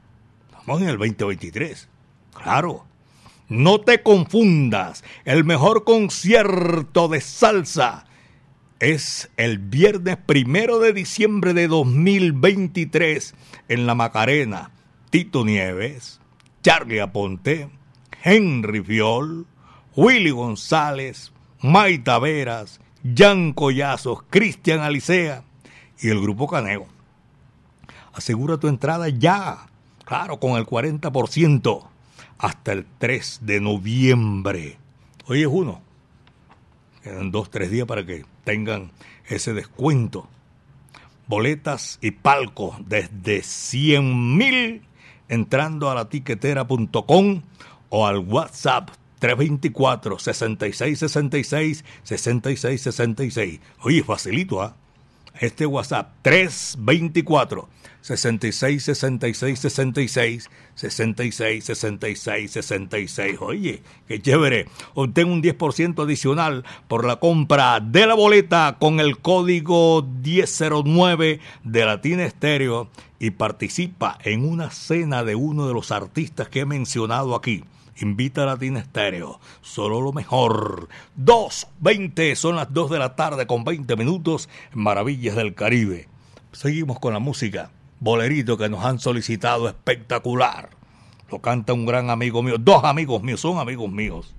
estamos 0.51 0.83
en 0.83 0.89
el 0.89 0.99
2023, 0.99 1.89
claro. 2.35 2.85
No 3.49 3.81
te 3.81 4.03
confundas, 4.03 5.03
el 5.25 5.45
mejor 5.45 5.85
concierto 5.85 7.09
de 7.09 7.23
salsa 7.23 8.05
es 8.79 9.31
el 9.39 9.59
viernes 9.59 10.19
primero 10.19 10.79
de 10.79 10.93
diciembre 10.93 11.55
de 11.55 11.67
2023 11.67 13.35
en 13.69 13.87
La 13.87 13.95
Macarena. 13.95 14.71
Tito 15.11 15.45
Nieves, 15.45 16.21
Charlie 16.63 17.01
Aponte, 17.01 17.71
Henry 18.23 18.83
Fiol, 18.83 19.47
Willy 19.97 20.31
González, 20.31 21.33
Maita 21.63 22.19
Veras, 22.19 22.81
Jan 23.17 23.53
Collazos, 23.53 24.23
Cristian 24.29 24.81
Alicea 24.81 25.45
y 26.01 26.09
el 26.09 26.21
Grupo 26.21 26.47
Caneo. 26.47 26.87
Asegura 28.13 28.59
tu 28.59 28.69
entrada 28.69 29.09
ya, 29.09 29.69
claro, 30.05 30.39
con 30.39 30.59
el 30.59 30.67
40% 30.67 31.89
hasta 32.39 32.73
el 32.73 32.87
3 32.99 33.41
de 33.43 33.61
noviembre. 33.61 34.79
Hoy 35.27 35.43
es 35.43 35.49
uno. 35.49 35.81
Quedan 37.03 37.31
dos, 37.31 37.51
tres 37.51 37.71
días 37.71 37.87
para 37.87 38.05
que 38.05 38.25
tengan 38.45 38.91
ese 39.27 39.55
descuento. 39.55 40.29
Boletas 41.27 41.99
y 42.01 42.11
palcos 42.11 42.77
desde 42.87 43.43
100 43.43 44.37
mil 44.37 44.88
entrando 45.29 45.91
a 45.91 45.95
la 45.95 46.09
tiquetera.com 46.09 47.43
o 47.91 48.07
al 48.07 48.19
WhatsApp 48.19 48.91
324 49.19 50.19
6666 50.19 51.85
6666. 52.05 53.61
Oye, 53.83 54.03
facilito, 54.03 54.63
¿ah? 54.63 54.75
Este 55.41 55.67
WhatsApp 55.67 56.15
324 56.23 57.69
66 58.01 58.85
66 58.85 59.59
66 59.59 60.51
66 60.75 61.65
66 61.65 62.51
66. 62.53 63.37
Oye, 63.41 63.83
qué 64.07 64.21
chévere. 64.21 64.67
Obtén 64.95 65.29
un 65.29 65.43
10% 65.43 66.03
adicional 66.03 66.65
por 66.87 67.05
la 67.05 67.17
compra 67.17 67.81
de 67.81 68.07
la 68.07 68.15
boleta 68.15 68.77
con 68.79 69.01
el 69.01 69.19
código 69.19 70.03
1009 70.03 71.41
de 71.65 71.85
Latina 71.85 72.25
Estéreo 72.25 72.89
y 73.19 73.31
participa 73.31 74.19
en 74.23 74.49
una 74.49 74.71
cena 74.71 75.25
de 75.25 75.35
uno 75.35 75.67
de 75.67 75.75
los 75.75 75.91
artistas 75.91 76.49
que 76.49 76.61
he 76.61 76.67
mencionado 76.67 77.35
aquí. 77.35 77.65
Invita 78.01 78.43
a 78.45 78.47
Latina 78.47 78.81
Estéreo. 78.81 79.41
Solo 79.61 80.01
lo 80.01 80.13
mejor. 80.13 80.89
2.20 81.19 82.35
son 82.35 82.57
las 82.57 82.73
2 82.73 82.91
de 82.91 82.99
la 82.99 83.17
tarde 83.17 83.47
con 83.47 83.65
20 83.65 83.97
minutos. 83.97 84.49
Maravillas 84.73 85.37
del 85.37 85.55
Caribe. 85.55 86.09
Seguimos 86.53 86.99
con 86.99 87.13
la 87.13 87.19
música 87.19 87.71
bolerito 88.01 88.57
que 88.57 88.69
nos 88.69 88.85
han 88.85 88.99
solicitado 88.99 89.69
espectacular. 89.69 90.71
Lo 91.31 91.41
canta 91.41 91.73
un 91.73 91.85
gran 91.85 92.11
amigo 92.11 92.43
mío, 92.43 92.57
dos 92.59 92.85
amigos 92.85 93.23
míos, 93.23 93.41
son 93.41 93.59
amigos 93.59 93.91
míos. 93.91 94.35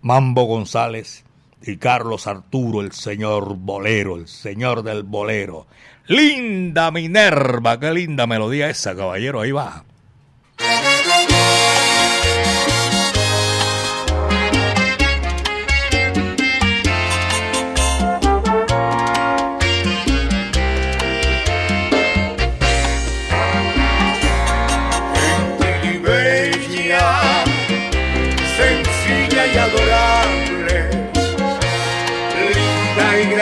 Mambo 0.00 0.44
González 0.44 1.24
y 1.62 1.76
Carlos 1.76 2.26
Arturo, 2.26 2.80
el 2.80 2.92
señor 2.92 3.56
bolero, 3.56 4.16
el 4.16 4.28
señor 4.28 4.82
del 4.82 5.02
bolero. 5.02 5.66
Linda 6.06 6.90
Minerva, 6.90 7.78
qué 7.80 7.92
linda 7.92 8.26
melodía 8.26 8.70
esa, 8.70 8.94
caballero, 8.94 9.40
ahí 9.40 9.52
va. 9.52 9.84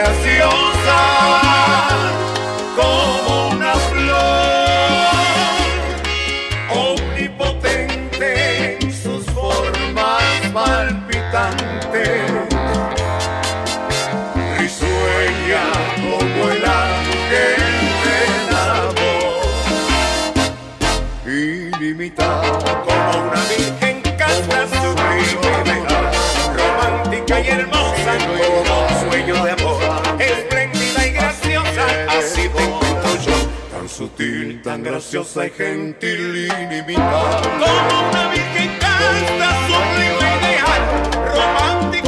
Sutil, 0.05 1.52
graciosa 34.93 35.47
y 35.47 35.49
gentil, 35.49 36.35
ilimitada. 36.45 37.41
Como 37.41 38.09
una 38.09 38.29
virgen 38.29 38.71
casta, 38.79 39.47
sublime 39.65 40.29
ideal, 40.37 40.83
romántica 41.33 42.02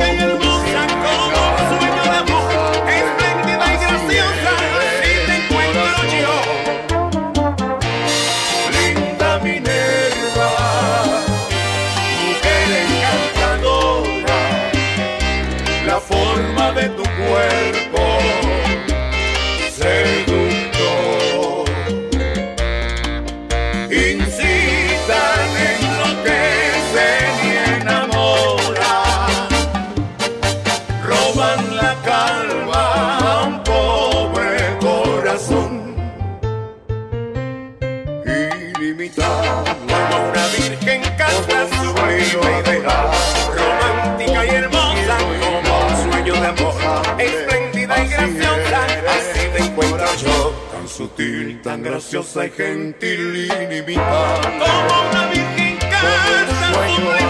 tan 51.76 51.84
graciosa 51.84 52.46
y 52.46 52.52
gentil, 52.52 53.36
ilimitada. 53.36 54.42
Como 54.42 55.10
una 55.10 55.28
virgen 55.28 55.78
casa, 55.78 57.25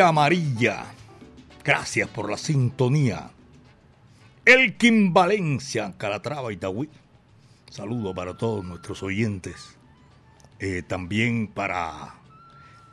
Amarilla. 0.00 0.84
Gracias 1.64 2.08
por 2.08 2.30
la 2.30 2.36
sintonía. 2.36 3.30
Elkin 4.44 5.12
Valencia, 5.12 5.94
Calatrava, 5.98 6.52
Itagüí. 6.52 6.88
Saludo 7.70 8.14
para 8.14 8.36
todos 8.36 8.64
nuestros 8.64 9.02
oyentes. 9.02 9.76
Eh, 10.60 10.82
también 10.86 11.48
para 11.48 12.14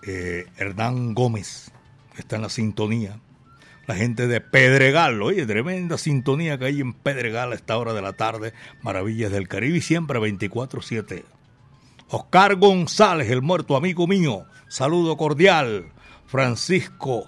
eh, 0.06 0.46
Hernán 0.58 1.14
Gómez, 1.14 1.72
que 2.14 2.22
está 2.22 2.36
en 2.36 2.42
la 2.44 2.50
sintonía. 2.50 3.20
La 3.88 3.96
gente 3.96 4.28
de 4.28 4.42
Pedregal, 4.42 5.22
oye, 5.22 5.46
tremenda 5.46 5.98
sintonía 5.98 6.58
que 6.58 6.66
hay 6.66 6.82
en 6.82 6.94
Pedregal 6.94 7.52
a 7.52 7.56
esta 7.56 7.78
hora 7.78 7.94
de 7.94 8.02
la 8.02 8.14
tarde. 8.14 8.54
Maravillas 8.82 9.32
del 9.32 9.48
Caribe 9.48 9.80
siempre 9.82 10.20
24-7. 10.20 11.24
Oscar 12.10 12.56
González, 12.56 13.30
el 13.30 13.42
muerto 13.42 13.76
amigo 13.76 14.08
mío. 14.08 14.46
Saludo 14.68 15.18
cordial. 15.18 15.92
Francisco 16.26 17.28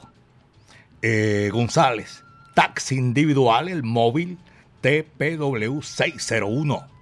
eh, 1.01 1.49
González. 1.51 2.23
Taxi 2.53 2.95
individual, 2.95 3.69
el 3.69 3.83
móvil 3.83 4.39
TPW 4.81 5.81
601 5.81 6.97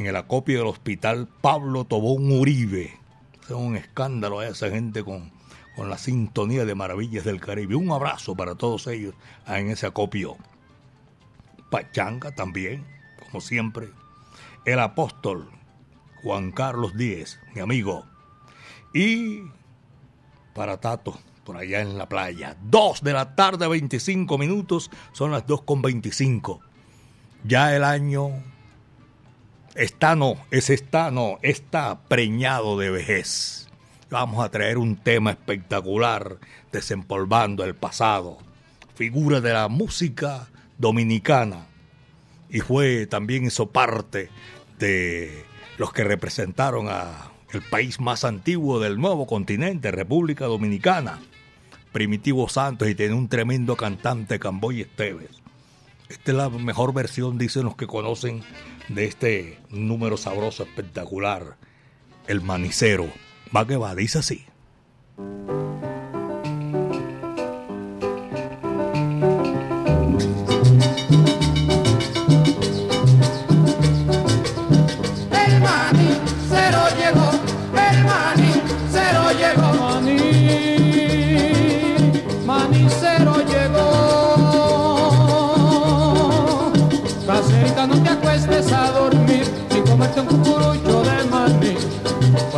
en 0.00 0.06
el 0.06 0.16
acopio 0.16 0.58
del 0.58 0.68
hospital 0.68 1.28
Pablo 1.40 1.84
Tobón 1.84 2.32
Uribe. 2.32 2.98
Es 3.42 3.50
un 3.50 3.76
escándalo 3.76 4.40
a 4.40 4.46
esa 4.46 4.70
gente 4.70 5.04
con, 5.04 5.30
con 5.76 5.90
la 5.90 5.98
sintonía 5.98 6.64
de 6.64 6.74
Maravillas 6.74 7.24
del 7.24 7.40
Caribe. 7.40 7.74
Un 7.74 7.90
abrazo 7.90 8.34
para 8.34 8.54
todos 8.54 8.86
ellos 8.86 9.14
en 9.46 9.68
ese 9.68 9.86
acopio. 9.86 10.36
Pachanga 11.70 12.34
también, 12.34 12.86
como 13.18 13.40
siempre. 13.40 13.90
El 14.64 14.80
apóstol 14.80 15.50
Juan 16.22 16.52
Carlos 16.52 16.96
Díez, 16.96 17.38
mi 17.54 17.60
amigo. 17.60 18.06
Y 18.94 19.42
para 20.54 20.80
Tato, 20.80 21.18
por 21.44 21.56
allá 21.56 21.80
en 21.80 21.98
la 21.98 22.08
playa. 22.08 22.56
Dos 22.62 23.02
de 23.02 23.12
la 23.12 23.34
tarde, 23.34 23.66
25 23.68 24.38
minutos, 24.38 24.90
son 25.12 25.32
las 25.32 25.46
dos 25.46 25.62
con 25.62 25.82
25. 25.82 26.60
Ya 27.44 27.74
el 27.74 27.84
año 27.84 28.42
está 29.74 30.14
no, 30.14 30.36
ese 30.50 30.74
está 30.74 31.10
no, 31.10 31.38
está 31.42 32.00
preñado 32.08 32.78
de 32.78 32.90
vejez. 32.90 33.68
Vamos 34.10 34.44
a 34.44 34.50
traer 34.50 34.76
un 34.78 34.96
tema 34.96 35.30
espectacular, 35.30 36.38
desempolvando 36.72 37.64
el 37.64 37.76
pasado, 37.76 38.38
figura 38.94 39.40
de 39.40 39.52
la 39.52 39.68
música 39.68 40.48
dominicana. 40.78 41.66
Y 42.48 42.60
fue 42.60 43.06
también 43.06 43.46
eso 43.46 43.70
parte 43.70 44.28
de 44.78 45.44
los 45.78 45.92
que 45.92 46.02
representaron 46.02 46.88
a 46.88 47.30
el 47.52 47.62
país 47.62 48.00
más 48.00 48.24
antiguo 48.24 48.80
del 48.80 48.98
nuevo 48.98 49.26
continente, 49.26 49.90
República 49.90 50.46
Dominicana. 50.46 51.20
Primitivo 51.92 52.48
Santos 52.48 52.88
y 52.88 52.94
tiene 52.94 53.14
un 53.14 53.28
tremendo 53.28 53.76
cantante, 53.76 54.38
Camboy 54.38 54.82
Esteves. 54.82 55.30
Esta 56.08 56.30
es 56.30 56.36
la 56.36 56.48
mejor 56.48 56.92
versión, 56.92 57.38
dicen 57.38 57.64
los 57.64 57.76
que 57.76 57.86
conocen 57.86 58.42
de 58.88 59.04
este 59.06 59.58
número 59.70 60.16
sabroso 60.16 60.62
espectacular, 60.62 61.56
el 62.26 62.40
manicero. 62.40 63.08
Va 63.54 63.66
que 63.66 63.76
va, 63.76 63.94
dice 63.94 64.18
así. 64.18 64.44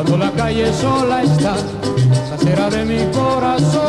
Cuando 0.05 0.27
la 0.27 0.33
calle 0.33 0.73
sola 0.73 1.23
está, 1.23 1.55
casera 2.29 2.69
de 2.71 2.85
mi 2.85 3.05
corazón. 3.13 3.81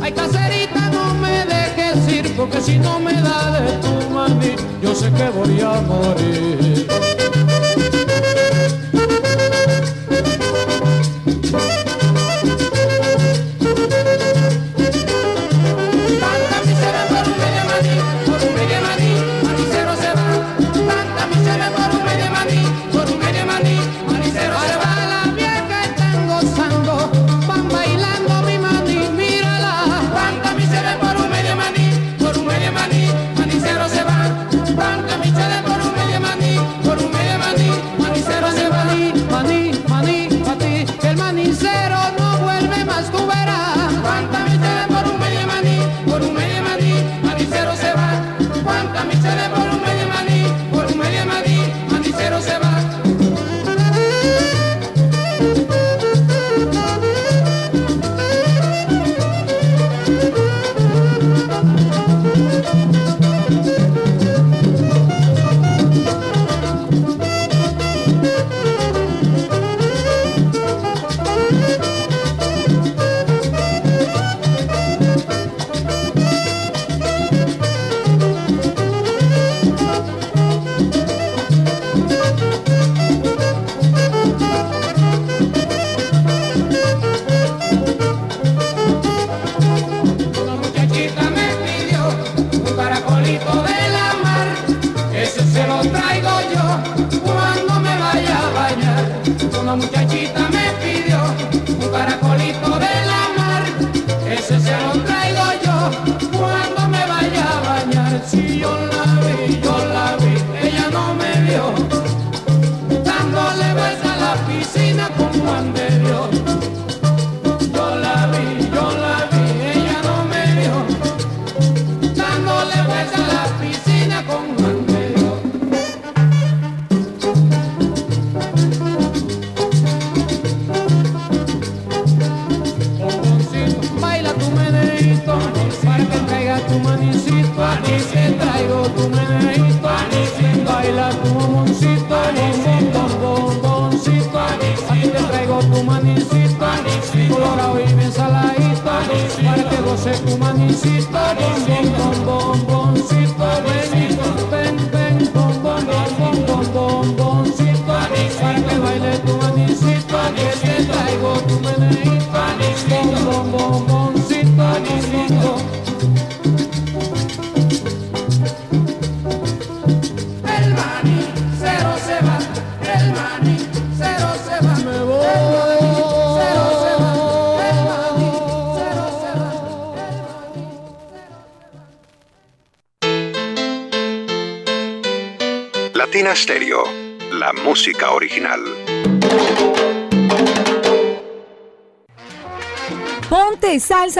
Ay, 0.00 0.10
caserita, 0.10 0.88
no 0.90 1.12
me 1.16 1.44
dejes 1.44 2.08
ir, 2.10 2.34
porque 2.34 2.62
si 2.62 2.78
no 2.78 2.98
me 2.98 3.12
da 3.12 3.60
de 3.60 3.72
tu 3.82 4.08
maní, 4.08 4.56
yo 4.80 4.94
sé 4.94 5.12
que 5.12 5.28
voy 5.28 5.60
a 5.60 5.82
morir. 5.82 6.87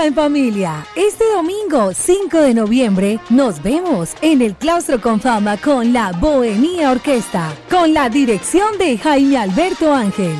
En 0.09 0.15
familia. 0.15 0.87
Este 0.97 1.25
domingo 1.35 1.93
5 1.93 2.39
de 2.39 2.55
noviembre 2.55 3.21
nos 3.31 3.63
vemos 3.63 4.15
en 4.23 4.43
el 4.43 4.57
Claustro 4.57 5.01
con 5.01 5.21
Fama 5.21 5.57
con 5.59 5.93
la 5.93 6.11
Bohemia 6.13 6.91
Orquesta, 6.91 7.55
con 7.71 7.95
la 7.95 8.09
dirección 8.09 8.77
de 8.79 8.99
Jaime 8.99 9.37
Alberto 9.37 9.95
Ángel. 9.95 10.35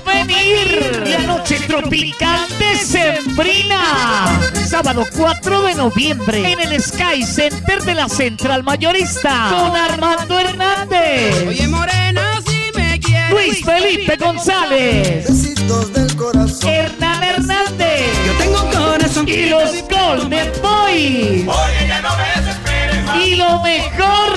venir. 0.02 1.04
La 1.06 1.20
noche 1.20 1.60
tropical 1.68 2.48
de 2.58 2.78
Sembrina. 2.78 4.40
Sábado 4.68 5.06
4 5.16 5.62
de 5.64 5.76
noviembre 5.76 6.52
en 6.52 6.60
el 6.60 6.82
Sky 6.82 7.24
Center 7.24 7.82
de 7.84 7.96
la 7.96 8.08
Central 8.10 8.64
Mayorista 8.64 9.50
con 9.50 9.76
Armando 9.76 10.40
Hernández. 10.40 11.48
Oye, 11.48 11.68
morena, 11.68 12.40
si 12.48 12.78
me 12.78 13.00
quieres. 13.00 13.32
Luis 13.32 13.66
Felipe 13.66 14.16
González. 14.18 15.28
Besitos 15.28 15.94
del 15.94 16.16
corazón. 16.16 16.70
Hernán 16.70 17.24
Hernández. 17.24 18.08
Yo 18.26 18.34
tengo 18.34 18.70
corazón. 18.72 19.28
Y 19.28 19.46
los 19.48 19.72
Golden 19.90 20.52
Boys. 20.62 21.48
Oye, 21.48 21.88
ya 21.88 22.02
no 22.02 22.10
me 22.16 22.42
desesperes. 22.42 23.26
Y 23.26 23.36
lo 23.36 23.62
mejor, 23.62 23.99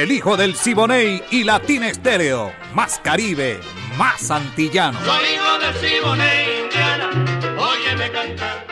El 0.00 0.12
hijo 0.12 0.34
del 0.38 0.54
Siboney 0.54 1.22
y 1.30 1.44
Latina 1.44 1.86
Estéreo. 1.90 2.50
Más 2.72 2.98
Caribe, 3.00 3.60
más 3.98 4.30
antillano. 4.30 4.98
Soy 5.04 5.24
hijo 5.34 5.58
del 5.58 5.74
Siboney, 5.74 6.62
Indiana. 6.64 7.10
Óyeme 7.58 8.10
cantar. 8.10 8.66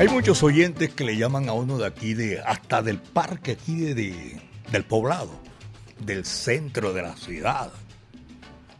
Hay 0.00 0.08
muchos 0.08 0.42
oyentes 0.42 0.94
que 0.94 1.04
le 1.04 1.18
llaman 1.18 1.50
a 1.50 1.52
uno 1.52 1.76
de 1.76 1.86
aquí, 1.86 2.14
de 2.14 2.40
hasta 2.40 2.80
del 2.80 2.96
parque 2.98 3.52
aquí 3.52 3.76
de, 3.76 3.94
de- 3.94 4.40
del 4.70 4.84
poblado, 4.84 5.38
del 5.98 6.24
centro 6.24 6.94
de 6.94 7.02
la 7.02 7.14
ciudad. 7.14 7.70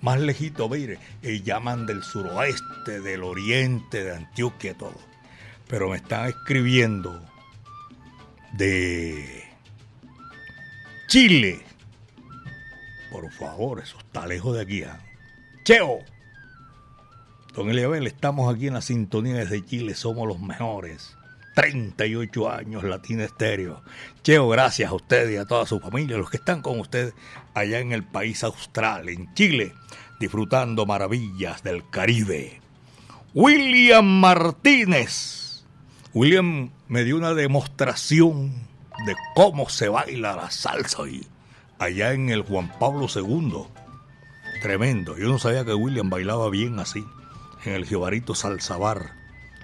Más 0.01 0.19
lejito, 0.21 0.71
mire, 0.71 0.99
y 1.23 1.43
llaman 1.43 1.85
del 1.85 2.03
suroeste, 2.03 3.01
del 3.03 3.23
oriente, 3.25 4.05
de 4.05 4.17
Antioquia, 4.17 4.73
todo. 4.73 4.99
Pero 5.69 5.91
me 5.91 5.97
están 5.99 6.29
escribiendo 6.31 7.23
de 8.53 9.45
Chile. 11.09 11.61
Por 13.11 13.31
favor, 13.33 13.81
eso 13.81 13.99
está 13.99 14.27
lejos 14.27 14.57
de 14.57 14.63
aquí. 14.63 14.83
¿ah? 14.83 14.99
Cheo. 15.65 16.01
Don 17.55 17.69
Eliabel, 17.69 18.07
estamos 18.07 18.53
aquí 18.53 18.69
en 18.69 18.75
la 18.75 18.81
sintonía 18.81 19.35
desde 19.35 19.65
Chile, 19.65 19.95
somos 19.95 20.27
los 20.27 20.41
mejores. 20.41 21.17
38 21.55 22.51
años 22.51 22.83
Latina 22.83 23.25
Estéreo. 23.25 23.83
Cheo, 24.23 24.49
gracias 24.49 24.91
a 24.91 24.95
usted 24.95 25.31
y 25.31 25.37
a 25.37 25.45
toda 25.45 25.67
su 25.67 25.79
familia, 25.81 26.17
los 26.17 26.31
que 26.31 26.39
están 26.39 26.63
con 26.63 26.81
usted 26.81 27.13
allá 27.53 27.81
en 27.81 27.93
el 27.93 28.05
país 28.05 28.43
austral, 28.43 29.09
en 29.11 29.33
Chile, 29.35 29.75
disfrutando 30.19 30.87
maravillas 30.87 31.63
del 31.63 31.89
Caribe. 31.91 32.61
William 33.35 34.07
Martínez. 34.07 35.42
William 36.15 36.71
me 36.89 37.05
dio 37.05 37.17
una 37.17 37.33
demostración 37.33 38.53
de 39.07 39.15
cómo 39.35 39.71
se 39.71 39.89
baila 39.89 40.37
la 40.37 40.51
salsa 40.51 41.05
ahí, 41.05 41.27
allá 41.79 42.13
en 42.13 42.29
el 42.29 42.43
Juan 42.43 42.71
Pablo 42.79 43.07
II. 43.15 43.65
Tremendo. 44.61 45.17
Yo 45.17 45.29
no 45.29 45.39
sabía 45.39 45.65
que 45.65 45.73
William 45.73 46.11
bailaba 46.11 46.51
bien 46.51 46.79
así, 46.79 47.03
en 47.65 47.73
el 47.73 47.87
Jibarito 47.87 48.35
Salsa 48.35 48.77
Bar. 48.77 49.13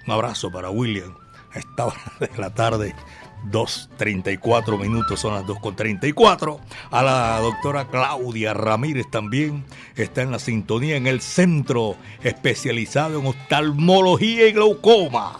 Un 0.07 0.13
abrazo 0.13 0.51
para 0.51 0.71
William. 0.71 1.13
A 1.53 1.59
esta 1.59 1.85
hora 1.85 2.01
de 2.19 2.31
la 2.37 2.53
tarde, 2.53 2.95
2.34 3.45 4.79
minutos, 4.79 5.19
son 5.19 5.33
las 5.33 5.43
2.34. 5.43 6.59
A 6.91 7.03
la 7.03 7.39
doctora 7.39 7.87
Claudia 7.87 8.53
Ramírez 8.53 9.09
también 9.09 9.65
está 9.95 10.21
en 10.21 10.31
la 10.31 10.39
sintonía 10.39 10.95
en 10.95 11.07
el 11.07 11.21
centro 11.21 11.95
especializado 12.23 13.19
en 13.19 13.27
oftalmología 13.27 14.47
y 14.47 14.53
glaucoma. 14.53 15.39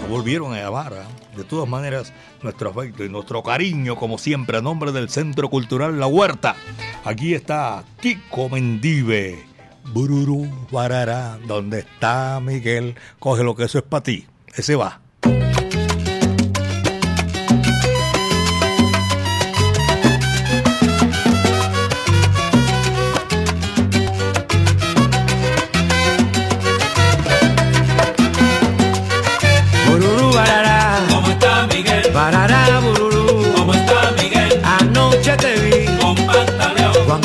Nos 0.00 0.10
volvieron 0.10 0.52
a 0.52 0.60
llamar. 0.60 0.94
¿ah? 0.94 1.08
De 1.36 1.44
todas 1.44 1.68
maneras, 1.68 2.12
nuestro 2.42 2.70
afecto 2.70 3.04
y 3.04 3.10
nuestro 3.10 3.42
cariño, 3.42 3.96
como 3.96 4.18
siempre, 4.18 4.58
a 4.58 4.62
nombre 4.62 4.92
del 4.92 5.10
Centro 5.10 5.50
Cultural 5.50 6.00
La 6.00 6.06
Huerta. 6.06 6.56
Aquí 7.04 7.34
está 7.34 7.84
Kiko 8.00 8.48
Mendive. 8.48 9.44
Bururú, 9.92 10.48
barará, 10.72 11.38
¿dónde 11.46 11.80
está 11.80 12.40
Miguel? 12.40 12.96
Coge 13.18 13.44
lo 13.44 13.54
que 13.54 13.64
eso 13.64 13.78
es 13.78 13.84
para 13.84 14.02
ti. 14.02 14.26
Ese 14.54 14.74
va. 14.74 15.05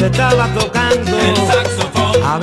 Cuando 0.02 0.18
estaba 0.18 0.48
tocando 0.56 1.20
el 1.20 1.36
saxofón. 1.36 2.24
a 2.24 2.40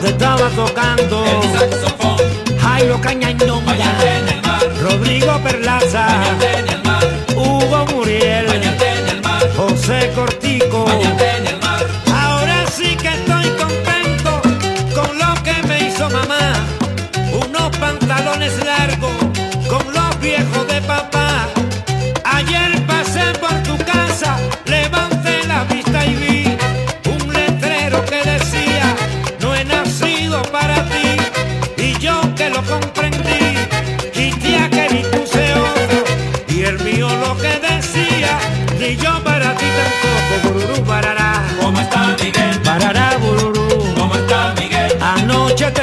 cuando 0.00 0.08
estaba 0.08 0.48
tocando. 0.50 1.24
El 1.26 1.58
saxofón, 1.58 2.16
Jairo 2.58 3.00
mar, 3.60 3.76
Rodrigo 4.80 5.38
Perlaza, 5.42 6.06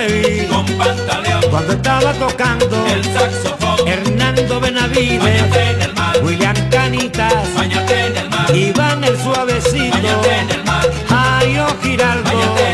vi 0.08 0.45
Con 0.47 0.66
pantaleón, 0.78 1.43
cuando 1.49 1.74
estaba 1.74 2.14
tocando 2.14 2.86
el 2.88 3.03
saxofón, 3.03 3.88
Hernando 3.88 4.60
Benavides, 4.60 5.55
en 5.55 5.82
el 5.82 5.93
mar, 5.93 6.18
William 6.24 6.55
Canitas, 6.70 7.53
bañate 7.55 8.08
en 8.08 8.18
el 8.18 8.30
mar, 8.30 8.55
Iván 8.55 9.03
el 9.03 9.18
Suavecito, 9.18 9.97
bañate 9.97 10.39
en 10.39 10.49
el 10.49 10.64
mar, 10.64 10.91
Jairo 11.10 11.68
Giraldo. 11.82 12.24
bañate 12.24 12.66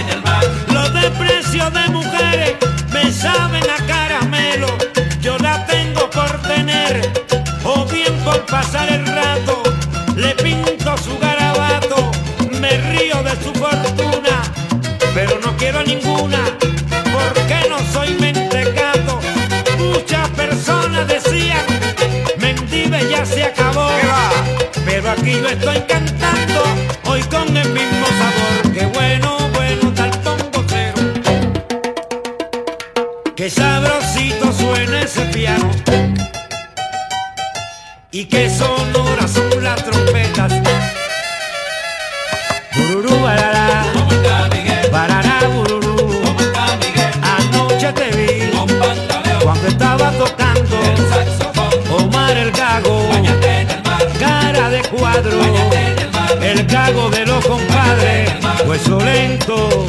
sabrosito 33.64 34.51
suena 34.51 35.01
ese 35.01 35.22
piano. 35.36 35.70
Y 38.11 38.26
qué 38.26 38.49
sonoras 38.49 39.32
son 39.32 39.64
las 39.64 39.84
trompetas. 39.84 40.51
Bururú, 42.76 43.16
barará, 43.22 43.86
barará, 44.91 45.38
bururú. 45.55 45.95
Anoche 47.36 47.89
te 47.99 48.07
vi 48.18 48.51
cuando 49.43 49.68
estaba 49.68 50.11
tocando 50.24 50.78
Omar 51.97 52.38
el 52.38 52.51
Gago. 52.51 52.97
cara 54.20 54.70
de 54.70 54.82
cuadro, 54.93 55.39
el 56.41 56.68
cago 56.68 57.09
de 57.09 57.26
los 57.26 57.43
compadres, 57.45 58.30
hueso 58.68 58.99
lento, 58.99 59.88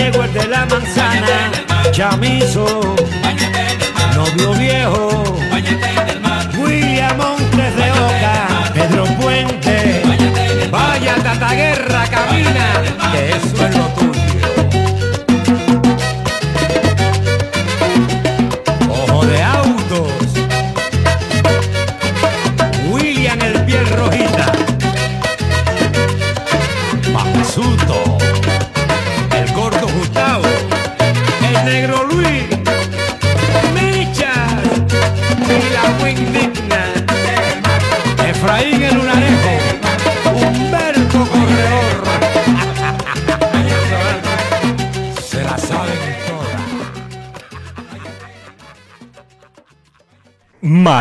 Diego 0.00 0.24
el 0.24 0.32
de 0.32 0.46
la 0.48 0.64
Manzana, 0.64 1.52
Chamizo, 1.92 2.96
novio 4.14 4.52
viejo, 4.54 5.36
William 6.58 7.18
Montes 7.18 7.76
de 7.76 7.92
Oca, 7.92 8.72
Pedro 8.72 9.04
Puente, 9.20 10.02
vaya 10.70 11.16
tata 11.16 11.52
guerra 11.52 12.04
camina, 12.10 12.82
que 13.12 13.28
eso 13.28 13.66
es 13.66 13.76
lo. 13.76 14.09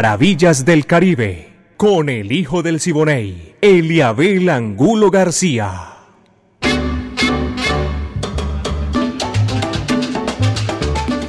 Maravillas 0.01 0.63
del 0.63 0.85
Caribe, 0.85 1.73
con 1.75 2.07
el 2.07 2.31
hijo 2.31 2.63
del 2.63 2.79
Siboney, 2.79 3.57
Eliabel 3.59 4.47
Angulo 4.47 5.11
García. 5.11 5.97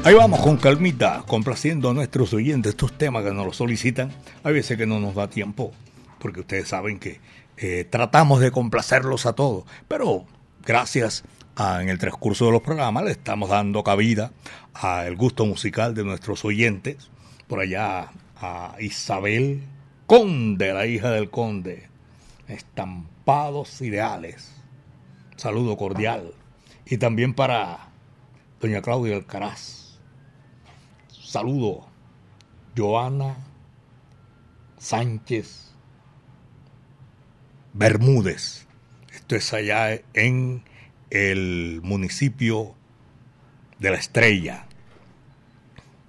Ahí 0.04 0.14
vamos 0.14 0.38
con 0.38 0.56
calmita, 0.56 1.24
complaciendo 1.26 1.90
a 1.90 1.94
nuestros 1.94 2.32
oyentes 2.32 2.70
estos 2.70 2.96
temas 2.96 3.24
que 3.24 3.32
nos 3.32 3.44
los 3.44 3.56
solicitan. 3.56 4.12
Hay 4.44 4.52
veces 4.52 4.78
que 4.78 4.86
no 4.86 5.00
nos 5.00 5.16
da 5.16 5.28
tiempo, 5.28 5.72
porque 6.20 6.38
ustedes 6.38 6.68
saben 6.68 7.00
que 7.00 7.18
eh, 7.56 7.84
tratamos 7.90 8.38
de 8.38 8.52
complacerlos 8.52 9.26
a 9.26 9.32
todos. 9.32 9.64
Pero 9.88 10.26
gracias 10.64 11.24
a, 11.56 11.82
en 11.82 11.88
el 11.88 11.98
transcurso 11.98 12.46
de 12.46 12.52
los 12.52 12.62
programas 12.62 13.02
le 13.02 13.10
estamos 13.10 13.50
dando 13.50 13.82
cabida 13.82 14.30
al 14.74 15.16
gusto 15.16 15.44
musical 15.44 15.92
de 15.92 16.04
nuestros 16.04 16.44
oyentes. 16.44 17.10
Por 17.48 17.58
allá 17.58 18.12
a 18.40 18.76
Isabel 18.80 19.62
Conde, 20.06 20.72
la 20.72 20.86
hija 20.86 21.10
del 21.10 21.30
Conde. 21.30 21.88
Estampados 22.48 23.80
ideales. 23.80 24.52
Saludo 25.36 25.76
cordial. 25.76 26.34
Y 26.84 26.98
también 26.98 27.34
para 27.34 27.90
doña 28.60 28.82
Claudia 28.82 29.16
Alcaraz. 29.16 30.00
Saludo. 31.08 31.86
Joana 32.76 33.36
Sánchez 34.78 35.70
Bermúdez. 37.72 38.66
Esto 39.12 39.36
es 39.36 39.52
allá 39.52 40.00
en 40.14 40.64
el 41.10 41.80
municipio 41.82 42.74
de 43.78 43.90
La 43.90 43.96
Estrella. 43.96 44.66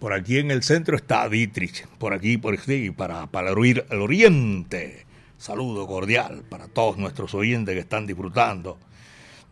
Por 0.02 0.14
aquí 0.14 0.40
en 0.40 0.50
el 0.50 0.64
centro 0.64 0.96
está 0.96 1.30
Dietrich. 1.30 1.86
Por 2.00 2.14
aquí, 2.16 2.38
por 2.38 2.56
aquí, 2.56 2.90
para, 2.90 3.28
para 3.28 3.52
el, 3.52 3.56
ori- 3.56 3.86
el 3.90 4.02
oriente. 4.02 5.06
Saludo 5.38 5.86
cordial 5.86 6.44
para 6.50 6.68
todos 6.68 6.98
nuestros 6.98 7.36
oyentes 7.36 7.76
que 7.76 7.82
están 7.82 8.08
disfrutando. 8.08 8.80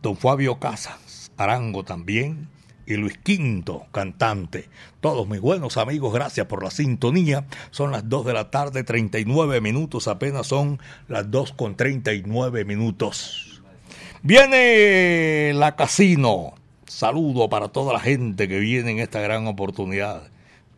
Don 0.01 0.17
Fabio 0.17 0.57
Casas, 0.59 1.31
Arango 1.37 1.83
también, 1.83 2.47
y 2.87 2.95
Luis 2.95 3.19
Quinto, 3.19 3.85
cantante. 3.91 4.69
Todos 5.01 5.27
mis 5.27 5.39
buenos 5.39 5.77
amigos, 5.77 6.11
gracias 6.15 6.47
por 6.47 6.63
la 6.63 6.71
sintonía. 6.71 7.45
Son 7.69 7.91
las 7.91 8.09
2 8.09 8.25
de 8.25 8.33
la 8.33 8.49
tarde, 8.49 8.83
39 8.83 9.61
minutos, 9.61 10.07
apenas 10.07 10.47
son 10.47 10.79
las 11.07 11.29
2 11.29 11.53
con 11.53 11.75
39 11.75 12.65
minutos. 12.65 13.61
Viene 14.23 15.51
la 15.53 15.75
casino. 15.75 16.55
Saludo 16.87 17.49
para 17.49 17.67
toda 17.67 17.93
la 17.93 17.99
gente 17.99 18.47
que 18.47 18.57
viene 18.57 18.89
en 18.91 18.99
esta 18.99 19.21
gran 19.21 19.45
oportunidad. 19.45 20.23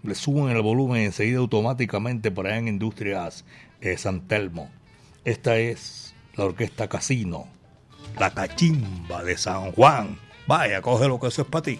Le 0.04 0.16
suben 0.16 0.56
el 0.56 0.62
volumen 0.62 1.04
enseguida 1.04 1.40
automáticamente 1.40 2.32
por 2.32 2.48
allá 2.48 2.58
en 2.58 2.68
Industrias 2.68 3.46
eh, 3.82 3.98
San 3.98 4.28
Telmo. 4.28 4.70
Esta 5.26 5.58
es 5.58 6.16
la 6.36 6.46
Orquesta 6.46 6.88
Casino, 6.88 7.48
la 8.20 8.32
cachimba 8.32 9.24
de 9.24 9.38
San 9.38 9.72
Juan. 9.74 10.18
Vaya, 10.48 10.82
coge 10.82 11.08
lo 11.08 11.20
que 11.20 11.28
eso 11.28 11.44
es 11.44 11.48
para 11.48 11.62
ti. 11.64 11.80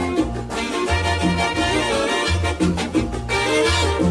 Fuma 3.61 4.10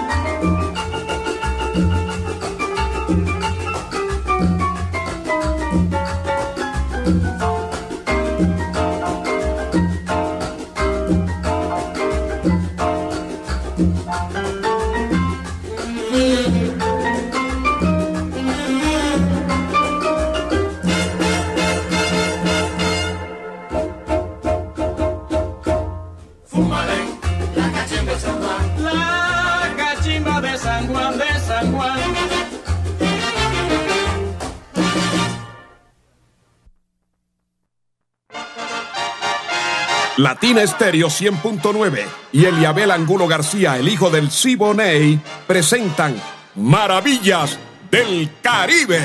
Latina 40.41 40.63
Estéreo 40.63 41.07
100.9 41.07 42.03
y 42.31 42.45
Eliabel 42.45 42.89
Angulo 42.89 43.27
García, 43.27 43.77
el 43.77 43.87
hijo 43.87 44.09
del 44.09 44.31
Siboney, 44.31 45.19
presentan 45.45 46.15
Maravillas 46.55 47.59
del 47.91 48.27
Caribe. 48.41 48.99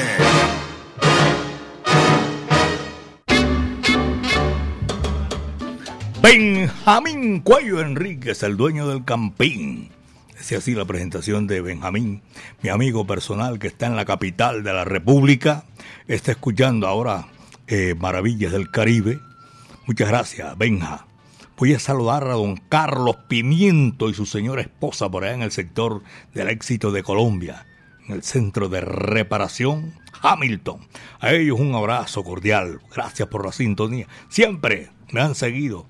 Benjamín 6.22 7.40
Cuello 7.40 7.82
Enríquez, 7.82 8.42
el 8.42 8.56
dueño 8.56 8.88
del 8.88 9.04
Campín. 9.04 9.90
Es 10.40 10.52
así 10.52 10.74
la 10.74 10.86
presentación 10.86 11.46
de 11.46 11.60
Benjamín, 11.60 12.22
mi 12.62 12.70
amigo 12.70 13.06
personal 13.06 13.58
que 13.58 13.66
está 13.66 13.84
en 13.84 13.96
la 13.96 14.06
capital 14.06 14.64
de 14.64 14.72
la 14.72 14.86
República. 14.86 15.64
Está 16.08 16.30
escuchando 16.30 16.86
ahora 16.86 17.26
eh, 17.66 17.94
Maravillas 17.94 18.52
del 18.52 18.70
Caribe. 18.70 19.20
Muchas 19.84 20.08
gracias, 20.08 20.56
Benja. 20.56 21.04
Voy 21.56 21.72
a 21.72 21.78
saludar 21.78 22.24
a 22.24 22.34
don 22.34 22.56
Carlos 22.56 23.16
Pimiento 23.28 24.10
y 24.10 24.14
su 24.14 24.26
señora 24.26 24.60
esposa 24.60 25.08
por 25.10 25.24
allá 25.24 25.32
en 25.32 25.42
el 25.42 25.52
sector 25.52 26.02
del 26.34 26.48
éxito 26.50 26.92
de 26.92 27.02
Colombia, 27.02 27.66
en 28.06 28.14
el 28.14 28.22
centro 28.22 28.68
de 28.68 28.82
reparación 28.82 29.94
Hamilton. 30.20 30.80
A 31.18 31.32
ellos 31.32 31.58
un 31.58 31.74
abrazo 31.74 32.22
cordial. 32.24 32.80
Gracias 32.94 33.28
por 33.28 33.46
la 33.46 33.52
sintonía. 33.52 34.06
Siempre 34.28 34.90
me 35.12 35.22
han 35.22 35.34
seguido 35.34 35.86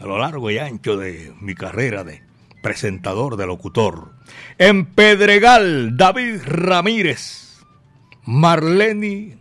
a 0.00 0.06
lo 0.06 0.16
largo 0.16 0.50
y 0.50 0.56
ancho 0.56 0.96
de 0.96 1.34
mi 1.42 1.54
carrera 1.54 2.02
de 2.02 2.22
presentador, 2.62 3.36
de 3.36 3.46
locutor. 3.46 4.12
En 4.56 4.86
Pedregal, 4.86 5.98
David 5.98 6.40
Ramírez, 6.46 7.58
Marlene 8.24 9.36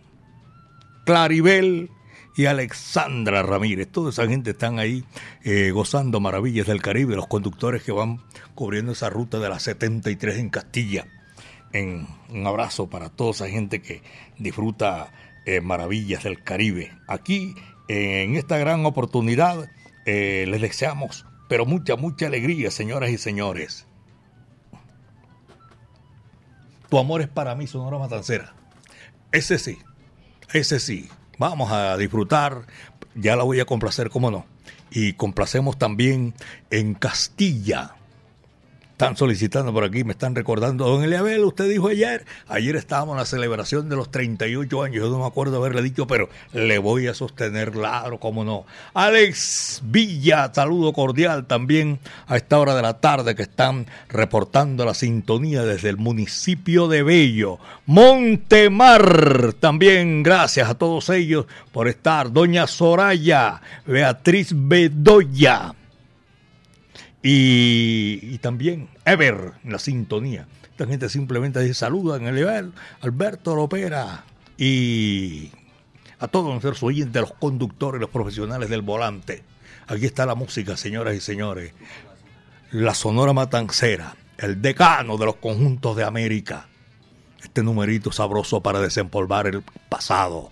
Claribel 1.06 1.90
y 2.40 2.46
Alexandra 2.46 3.44
Ramírez. 3.44 3.90
Toda 3.92 4.12
esa 4.12 4.26
gente 4.26 4.52
están 4.52 4.80
ahí 4.80 5.04
eh, 5.44 5.72
gozando 5.72 6.22
maravillas 6.22 6.68
del 6.68 6.82
Caribe, 6.82 7.18
los 7.18 7.28
conductores 7.28 7.84
que 7.84 7.92
van 7.92 8.22
cubriendo 8.56 8.94
esa 8.94 9.10
ruta 9.10 9.40
de 9.40 9.50
la 9.50 9.60
73 9.60 10.38
en 10.38 10.50
Castilla. 10.50 11.06
En, 11.74 12.08
un 12.30 12.48
abrazo 12.48 12.90
para 12.90 13.10
toda 13.10 13.32
esa 13.32 13.50
gente 13.50 13.82
que 13.82 14.04
disfruta 14.38 15.12
eh, 15.46 15.60
maravillas 15.60 16.24
del 16.24 16.42
Caribe. 16.42 16.94
Aquí, 17.10 17.56
en 17.90 18.38
esta 18.38 18.58
gran 18.58 18.86
oportunidad, 18.86 19.70
eh, 20.06 20.46
les 20.48 20.62
deseamos, 20.62 21.26
pero 21.50 21.66
mucha, 21.66 21.98
mucha 21.98 22.28
alegría, 22.28 22.72
señoras 22.72 23.10
y 23.10 23.18
señores. 23.18 23.86
Tu 26.88 26.98
amor 26.98 27.20
es 27.20 27.28
para 27.28 27.54
mí, 27.56 27.68
Sonora 27.68 27.98
Matancera. 27.98 28.54
Ese 29.34 29.60
sí, 29.60 29.78
ese 30.54 30.80
sí. 30.80 31.10
Vamos 31.40 31.72
a 31.72 31.96
disfrutar, 31.96 32.64
ya 33.16 33.38
la 33.38 33.44
voy 33.44 33.62
a 33.62 33.66
complacer, 33.66 34.10
cómo 34.10 34.30
no. 34.30 34.46
Y 34.92 35.14
complacemos 35.14 35.80
también 35.80 36.34
en 36.70 36.94
Castilla. 36.96 37.96
Están 39.00 39.16
solicitando 39.16 39.72
por 39.72 39.86
aquí, 39.86 40.04
me 40.04 40.12
están 40.12 40.36
recordando. 40.36 40.86
Don 40.86 41.02
Eliabel, 41.02 41.45
usted 41.45 41.70
dijo 41.70 41.88
ayer, 41.88 42.26
ayer 42.50 42.76
estábamos 42.76 43.14
en 43.14 43.20
la 43.20 43.26
celebración 43.26 43.88
de 43.88 43.95
los 43.95 44.12
38 44.12 44.84
años, 44.84 44.97
yo 45.06 45.10
no 45.10 45.20
me 45.20 45.26
acuerdo 45.26 45.56
haberle 45.56 45.82
dicho, 45.82 46.06
pero 46.06 46.28
le 46.52 46.80
voy 46.80 47.08
a 47.08 47.14
sostener, 47.14 47.72
claro, 47.72 48.20
cómo 48.20 48.43
no. 48.43 48.66
Alex 48.93 49.84
Villa, 49.86 50.52
saludo 50.54 50.91
cordial 50.91 51.45
también 51.45 52.00
a 52.28 52.36
esta 52.36 52.60
hora 52.60 52.76
de 52.76 52.82
la 52.82 53.00
tarde 53.00 53.36
que 53.36 53.43
están 53.43 53.88
reportando 54.10 54.84
la 54.84 54.93
sintonía 54.93 55.64
desde 55.64 55.88
el 55.88 55.95
municipio 55.95 56.89
de 56.89 57.02
Bello. 57.02 57.58
Montemar, 57.86 59.54
también 59.62 60.24
gracias 60.24 60.70
a 60.70 60.78
todos 60.78 61.10
ellos 61.10 61.45
por 61.72 61.88
estar. 61.88 62.34
Doña 62.34 62.68
Soraya, 62.68 63.62
Beatriz 63.86 64.50
Bedoya. 64.54 65.74
Y, 67.22 68.38
también 68.40 68.90
Ever 69.06 69.54
en 69.64 69.72
la 69.72 69.80
sintonía. 69.80 70.48
Esta 70.64 70.88
gente 70.88 71.10
simplemente 71.10 71.60
dice 71.60 71.74
saludan 71.74 72.26
el 72.26 72.36
nivel 72.36 72.72
Alberto 73.02 73.56
Lopera 73.56 74.24
y 74.58 75.52
a 76.20 76.28
todos 76.28 76.50
nuestros 76.50 76.82
oyentes, 76.84 77.22
los 77.22 77.34
conductores, 77.34 78.00
los 78.00 78.10
profesionales 78.10 78.70
del 78.70 78.82
volante. 78.82 79.44
Aquí 79.88 80.06
está 80.06 80.26
la 80.26 80.36
música, 80.36 80.78
señoras 80.78 81.16
y 81.16 81.20
señores. 81.20 81.74
La 82.72 82.94
Sonora 82.94 83.34
Matancera, 83.34 84.16
el 84.38 84.62
decano 84.62 85.18
de 85.18 85.26
los 85.26 85.36
conjuntos 85.36 85.98
de 85.98 86.04
América. 86.04 86.68
Este 87.44 87.64
numerito 87.64 88.12
sabroso 88.12 88.62
para 88.62 88.80
desempolvar 88.80 89.48
el 89.48 89.64
pasado. 89.90 90.52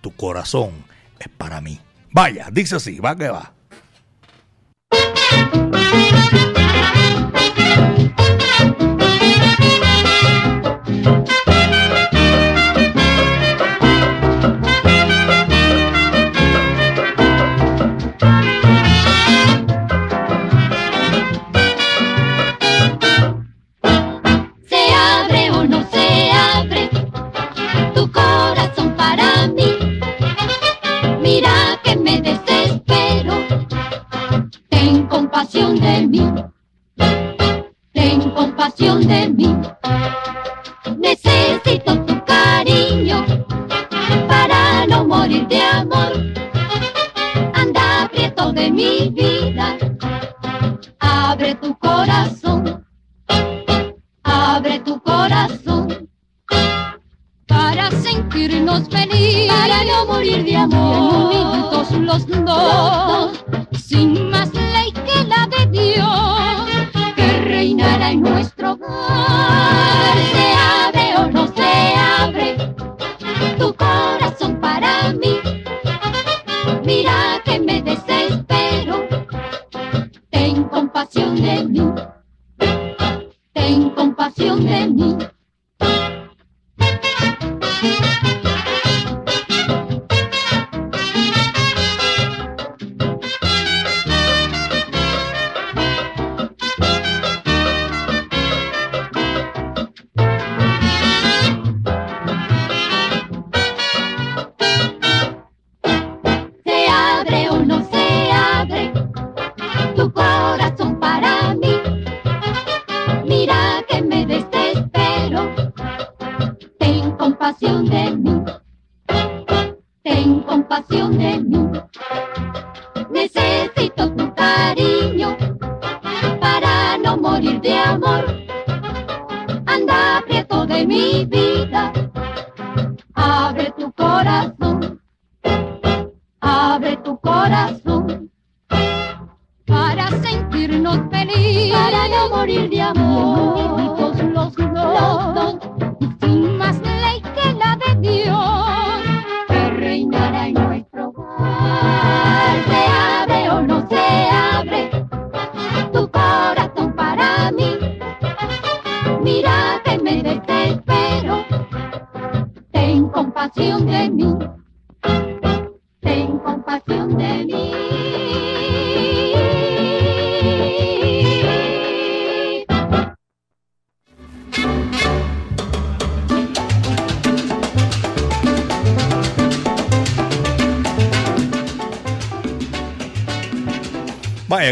Tu 0.00 0.10
corazón 0.14 0.72
es 1.18 1.28
para 1.28 1.60
mí. 1.60 1.80
Vaya, 2.10 2.48
dice 2.50 2.76
así, 2.76 2.98
va 2.98 3.16
que 3.16 3.28
va. 3.28 3.53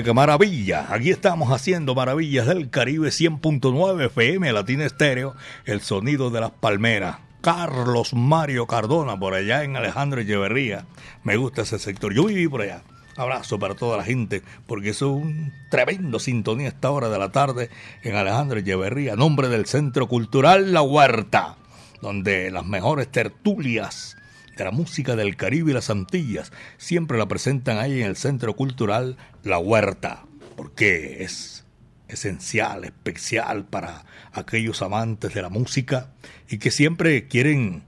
Vaya, 0.02 0.10
qué 0.10 0.14
maravilla. 0.14 0.86
Aquí 0.92 1.10
estamos 1.10 1.52
haciendo 1.52 1.94
maravillas 1.94 2.48
del 2.48 2.70
Caribe 2.70 3.10
100.9 3.10 4.06
FM, 4.06 4.52
Latina 4.52 4.84
Estéreo, 4.84 5.36
el 5.64 5.80
sonido 5.80 6.30
de 6.30 6.40
las 6.40 6.50
palmeras. 6.50 7.18
Carlos 7.40 8.12
Mario 8.12 8.66
Cardona, 8.66 9.16
por 9.16 9.34
allá 9.34 9.62
en 9.62 9.76
Alejandro 9.76 10.20
Echeverría. 10.20 10.86
Me 11.22 11.36
gusta 11.36 11.62
ese 11.62 11.78
sector. 11.78 12.12
Yo 12.12 12.24
viví 12.24 12.48
por 12.48 12.62
allá. 12.62 12.82
Abrazo 13.16 13.60
para 13.60 13.76
toda 13.76 13.96
la 13.96 14.02
gente, 14.02 14.42
porque 14.66 14.90
es 14.90 15.02
un 15.02 15.52
tremendo 15.70 16.18
sintonía 16.18 16.66
esta 16.66 16.90
hora 16.90 17.08
de 17.08 17.20
la 17.20 17.30
tarde 17.30 17.70
en 18.02 18.16
Alejandro 18.16 18.58
Echeverría, 18.58 19.14
nombre 19.14 19.46
del 19.46 19.66
Centro 19.66 20.08
Cultural 20.08 20.72
La 20.72 20.82
Huerta, 20.82 21.58
donde 22.00 22.50
las 22.50 22.66
mejores 22.66 23.06
tertulias 23.08 24.16
de 24.56 24.64
la 24.64 24.70
música 24.70 25.16
del 25.16 25.36
Caribe 25.36 25.70
y 25.70 25.74
las 25.74 25.90
Antillas 25.90 26.52
siempre 26.76 27.18
la 27.18 27.26
presentan 27.26 27.78
ahí 27.78 28.00
en 28.00 28.06
el 28.06 28.16
Centro 28.16 28.54
Cultural 28.54 29.16
La 29.44 29.58
Huerta, 29.58 30.24
porque 30.56 31.22
es 31.22 31.64
esencial, 32.08 32.84
especial 32.84 33.64
para 33.64 34.04
aquellos 34.32 34.82
amantes 34.82 35.34
de 35.34 35.42
la 35.42 35.48
música 35.48 36.12
y 36.48 36.58
que 36.58 36.70
siempre 36.70 37.26
quieren 37.26 37.82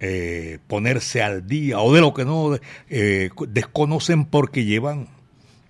eh, 0.00 0.58
ponerse 0.66 1.22
al 1.22 1.46
día 1.46 1.80
o 1.80 1.94
de 1.94 2.00
lo 2.00 2.14
que 2.14 2.24
no 2.24 2.58
eh, 2.88 3.30
desconocen 3.48 4.24
porque 4.24 4.64
llevan 4.64 5.08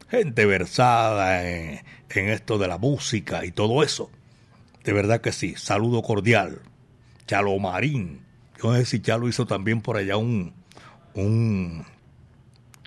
gente 0.09 0.47
versada 0.47 1.49
en, 1.49 1.81
en 2.11 2.29
esto 2.29 2.59
de 2.59 2.69
la 2.69 2.79
música 2.79 3.45
y 3.45 3.51
todo 3.51 3.83
eso. 3.83 4.11
De 4.85 4.93
verdad 4.93 5.21
que 5.21 5.33
sí, 5.33 5.55
saludo 5.57 6.03
cordial. 6.03 6.63
Chalo 7.27 7.59
Marín, 7.59 8.23
yo 8.63 8.73
no 8.73 8.85
si 8.85 9.01
Chalo 9.01 9.29
hizo 9.29 9.47
también 9.47 9.81
por 9.81 9.97
allá 9.97 10.17
un, 10.17 10.53
un, 11.15 11.85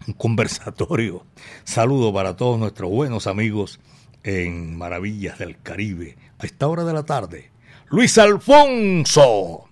un 0.08 0.14
conversatorio. 0.14 1.26
Saludo 1.64 2.14
para 2.14 2.36
todos 2.36 2.60
nuestros 2.60 2.92
buenos 2.92 3.28
amigos 3.28 3.80
en 4.24 4.78
Maravillas 4.78 5.40
del 5.40 5.60
Caribe. 5.62 6.18
A 6.40 6.46
esta 6.46 6.68
hora 6.68 6.84
de 6.84 6.94
la 6.94 7.04
tarde, 7.04 7.52
Luis 7.90 8.18
Alfonso, 8.18 9.70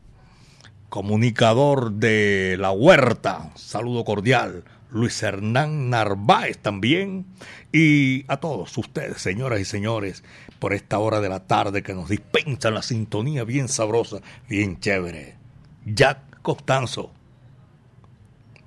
comunicador 0.90 1.94
de 1.94 2.58
La 2.60 2.72
Huerta. 2.72 3.52
Saludo 3.56 4.04
cordial. 4.04 4.64
Luis 4.90 5.24
Hernán 5.24 5.90
Narváez 5.90 6.58
también. 6.58 7.26
Y 7.72 8.26
a 8.28 8.38
todos 8.38 8.78
ustedes, 8.78 9.22
señoras 9.22 9.62
y 9.62 9.66
señores, 9.66 10.24
por 10.60 10.74
esta 10.74 11.00
hora 11.00 11.22
de 11.22 11.30
la 11.30 11.48
tarde 11.48 11.82
que 11.82 11.94
nos 11.94 12.10
dispensan 12.10 12.74
la 12.74 12.84
sintonía 12.84 13.46
bien 13.46 13.70
sabrosa, 13.70 14.22
bien 14.50 14.80
chévere. 14.80 15.41
Jack 15.86 16.42
Costanzo, 16.42 17.12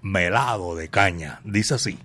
melado 0.02 0.74
de 0.76 0.88
caña, 0.88 1.40
dice 1.44 1.74
así. 1.74 1.98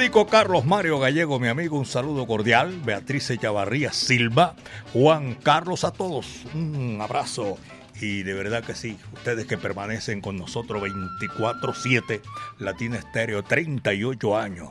Médico 0.00 0.26
Carlos 0.26 0.64
Mario 0.64 0.98
Gallego, 0.98 1.38
mi 1.38 1.48
amigo, 1.48 1.78
un 1.78 1.84
saludo 1.84 2.26
cordial. 2.26 2.80
Beatriz 2.86 3.30
Chavarría 3.38 3.92
Silva, 3.92 4.54
Juan 4.94 5.34
Carlos, 5.34 5.84
a 5.84 5.90
todos 5.90 6.46
un 6.54 6.98
abrazo. 7.02 7.58
Y 8.00 8.22
de 8.22 8.32
verdad 8.32 8.64
que 8.64 8.74
sí, 8.74 8.96
ustedes 9.12 9.44
que 9.44 9.58
permanecen 9.58 10.22
con 10.22 10.38
nosotros 10.38 10.82
24-7, 10.82 12.22
Latina 12.60 12.96
Estéreo, 12.96 13.42
38 13.42 14.38
años. 14.38 14.70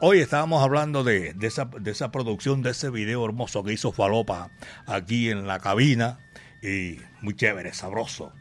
Hoy 0.00 0.20
estábamos 0.20 0.62
hablando 0.62 1.04
de, 1.04 1.34
esa, 1.42 2.10
producción, 2.10 2.62
de 2.62 2.70
ese 2.70 2.88
video 2.88 3.26
hermoso 3.26 3.62
que 3.62 3.74
hizo 3.74 3.92
Falopa 3.92 4.52
aquí 4.86 5.28
en 5.28 5.46
la 5.46 5.58
cabina. 5.58 6.18
Y 6.62 6.96
muy 7.20 7.36
chévere, 7.36 7.74
sabroso. 7.74 8.32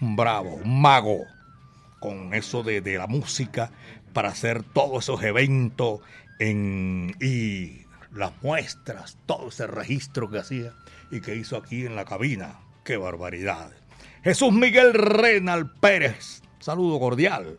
Un 0.00 0.16
bravo, 0.16 0.56
un 0.56 0.80
mago 0.80 1.20
con 2.00 2.34
eso 2.34 2.64
de 2.64 2.98
la 2.98 3.06
música 3.06 3.70
para 4.16 4.30
hacer 4.30 4.62
todos 4.62 5.04
esos 5.04 5.22
eventos 5.24 6.00
en, 6.38 7.14
y 7.20 7.82
las 8.14 8.32
muestras, 8.42 9.18
todo 9.26 9.48
ese 9.48 9.66
registro 9.66 10.30
que 10.30 10.38
hacía 10.38 10.72
y 11.10 11.20
que 11.20 11.36
hizo 11.36 11.58
aquí 11.58 11.84
en 11.84 11.96
la 11.96 12.06
cabina. 12.06 12.60
¡Qué 12.82 12.96
barbaridad! 12.96 13.72
Jesús 14.24 14.54
Miguel 14.54 14.94
Renal 14.94 15.70
Pérez, 15.70 16.40
saludo 16.60 16.98
cordial. 16.98 17.58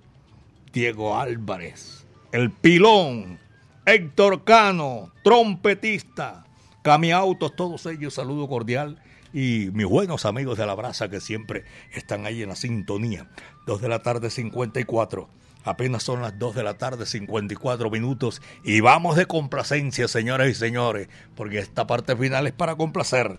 Diego 0.74 1.20
Álvarez, 1.20 2.08
El 2.32 2.50
Pilón, 2.50 3.38
Héctor 3.86 4.44
Cano, 4.44 5.12
trompetista, 5.24 6.44
Camiautos, 6.82 7.56
todos 7.56 7.86
ellos, 7.86 8.16
saludo 8.16 8.50
cordial. 8.50 9.00
Y 9.32 9.70
mis 9.74 9.86
buenos 9.86 10.26
amigos 10.26 10.58
de 10.58 10.66
la 10.66 10.74
brasa 10.74 11.08
que 11.08 11.22
siempre 11.22 11.66
están 11.94 12.26
ahí 12.26 12.42
en 12.42 12.50
la 12.50 12.56
sintonía. 12.56 13.30
Dos 13.68 13.80
de 13.80 13.90
la 13.90 14.02
tarde, 14.02 14.32
54. 14.32 15.38
Apenas 15.68 16.04
son 16.04 16.22
las 16.22 16.40
2 16.40 16.56
de 16.56 16.64
la 16.64 16.78
tarde, 16.78 17.06
54 17.06 17.92
minutos. 17.92 18.42
Y 18.64 18.80
vamos 18.80 19.18
de 19.18 19.26
complacencia, 19.26 20.08
señoras 20.08 20.48
y 20.48 20.54
señores, 20.54 21.10
porque 21.36 21.60
esta 21.60 21.86
parte 21.86 22.16
final 22.16 22.48
es 22.48 22.54
para 22.54 22.78
complacer. 22.78 23.38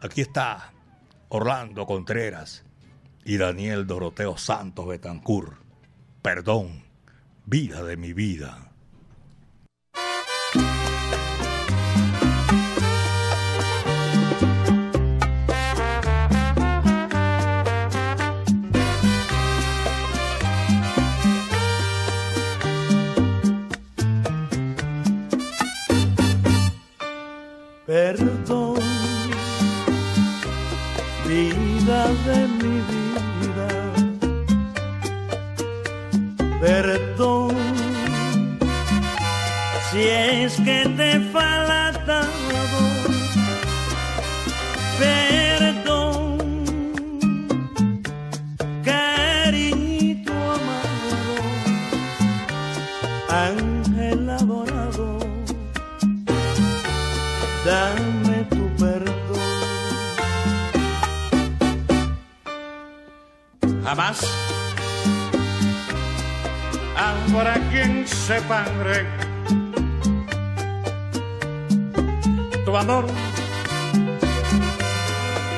Aquí 0.00 0.22
está 0.22 0.72
Orlando 1.28 1.86
Contreras 1.86 2.64
y 3.24 3.36
Daniel 3.36 3.86
Doroteo 3.86 4.36
Santos 4.36 4.88
Betancur. 4.88 5.58
Perdón, 6.20 6.82
vida 7.46 7.84
de 7.84 7.96
mi 7.96 8.12
vida. 8.12 8.71
De 31.92 32.46
mi 32.48 32.61
Jamás 63.92 64.24
habrá 66.96 67.56
quien 67.70 68.08
separe 68.08 69.04
tu 72.64 72.74
amor. 72.74 73.04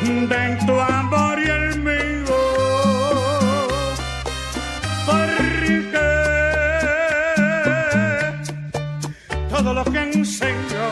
De 0.02 0.58
tu 0.66 0.80
amor 0.80 1.38
y 1.38 1.48
el 1.48 1.78
mío. 1.78 2.40
Porque 5.06 5.76
todo 9.48 9.74
lo 9.74 9.84
que 9.84 10.00
enseño 10.12 10.86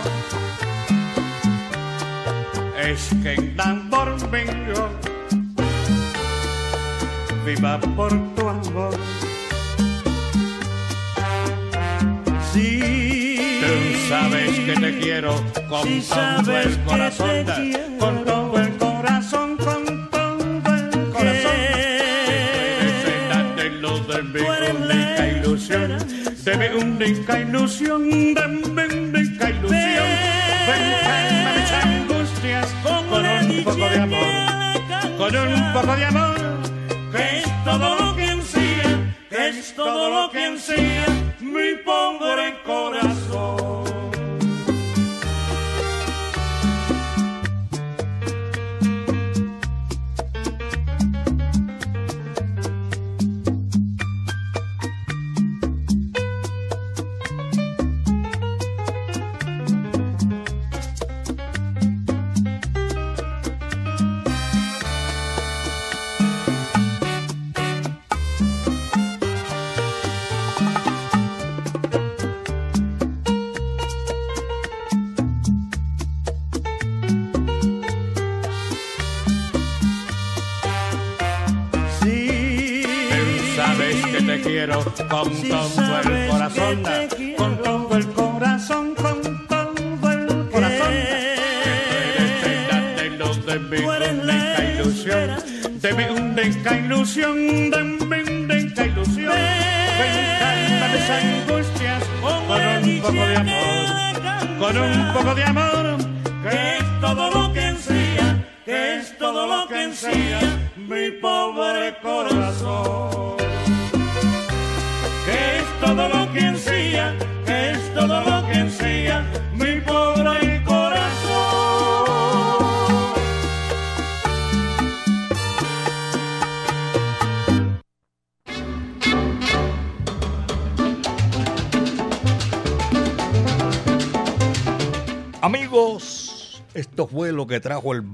es 2.78 3.11
que 3.20 3.34
en 3.34 3.61
amor 3.61 4.14
mío 4.30 5.12
viva 7.45 7.78
por 7.97 8.11
tu 8.34 8.49
amor. 8.49 8.95
Sí, 12.53 13.61
tú 13.61 14.09
sabes 14.09 14.59
que 14.61 14.74
te 14.74 14.99
quiero 14.99 15.34
con 15.68 16.01
todo 16.03 16.59
el 16.59 16.78
corazón, 16.84 17.47
con 17.99 18.24
todo 18.24 18.59
el 18.59 18.76
corazón, 18.76 19.57
con 19.57 20.11
todo 20.11 20.74
el 20.74 21.11
corazón. 21.11 21.53
De 24.12 24.22
mi 24.22 24.40
única 24.70 25.26
ilusión, 25.28 25.99
de 26.45 26.57
mi 26.57 26.66
única 26.66 27.38
ilusión, 27.40 28.34
de 28.34 28.49
mi 28.49 28.64
única 28.95 29.51
ilusión. 29.51 30.09
Ven, 30.68 30.82
mis 31.57 31.72
angustias 31.72 32.68
con 32.82 33.24
un 33.24 33.64
poco 33.64 33.88
de 33.88 33.99
amor, 33.99 34.26
con 35.18 35.36
un 35.36 35.72
poco 35.72 35.97
de 35.97 36.05
amor, 36.05 36.51
todo 37.65 37.95
lo 37.97 38.17
que 38.17 38.25
ansía, 38.25 39.15
es 39.31 39.75
todo 39.75 40.11
lo 40.11 40.31
que 40.31 40.45
ansía 40.45 40.91
con 85.23 85.31
todo 85.49 86.01
el 86.01 86.29
corazón, 86.29 86.83
con 87.37 87.62
todo 87.62 87.97
el 87.97 88.07
corazón, 88.09 88.95
con 88.97 89.47
todo 89.47 90.11
el 90.11 90.51
corazón. 90.51 90.93
De 93.47 93.59
mi 93.59 93.79
única 93.85 94.64
ilusión, 94.75 95.29
de 95.81 95.93
mi 95.93 96.05
única 96.05 96.77
ilusión, 96.77 97.70
de 97.70 97.85
mi 97.85 98.20
única 98.31 98.87
ilusión. 98.87 99.33
Mis 100.93 101.11
angustias 101.11 102.03
con 102.20 102.61
un 102.89 103.01
poco 103.01 103.27
de 103.27 103.37
amor, 103.37 103.87
con 104.59 104.77
un 104.79 105.12
poco 105.14 105.35
de 105.35 105.41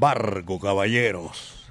barco, 0.08 0.58
caballeros. 0.58 1.70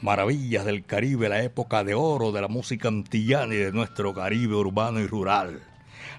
Maravillas 0.00 0.64
del 0.64 0.84
Caribe, 0.84 1.28
la 1.28 1.44
época 1.44 1.84
de 1.84 1.94
oro 1.94 2.32
de 2.32 2.40
la 2.40 2.48
música 2.48 2.88
antillana 2.88 3.54
y 3.54 3.58
de 3.58 3.70
nuestro 3.70 4.12
Caribe 4.12 4.56
urbano 4.56 4.98
y 4.98 5.06
rural. 5.06 5.62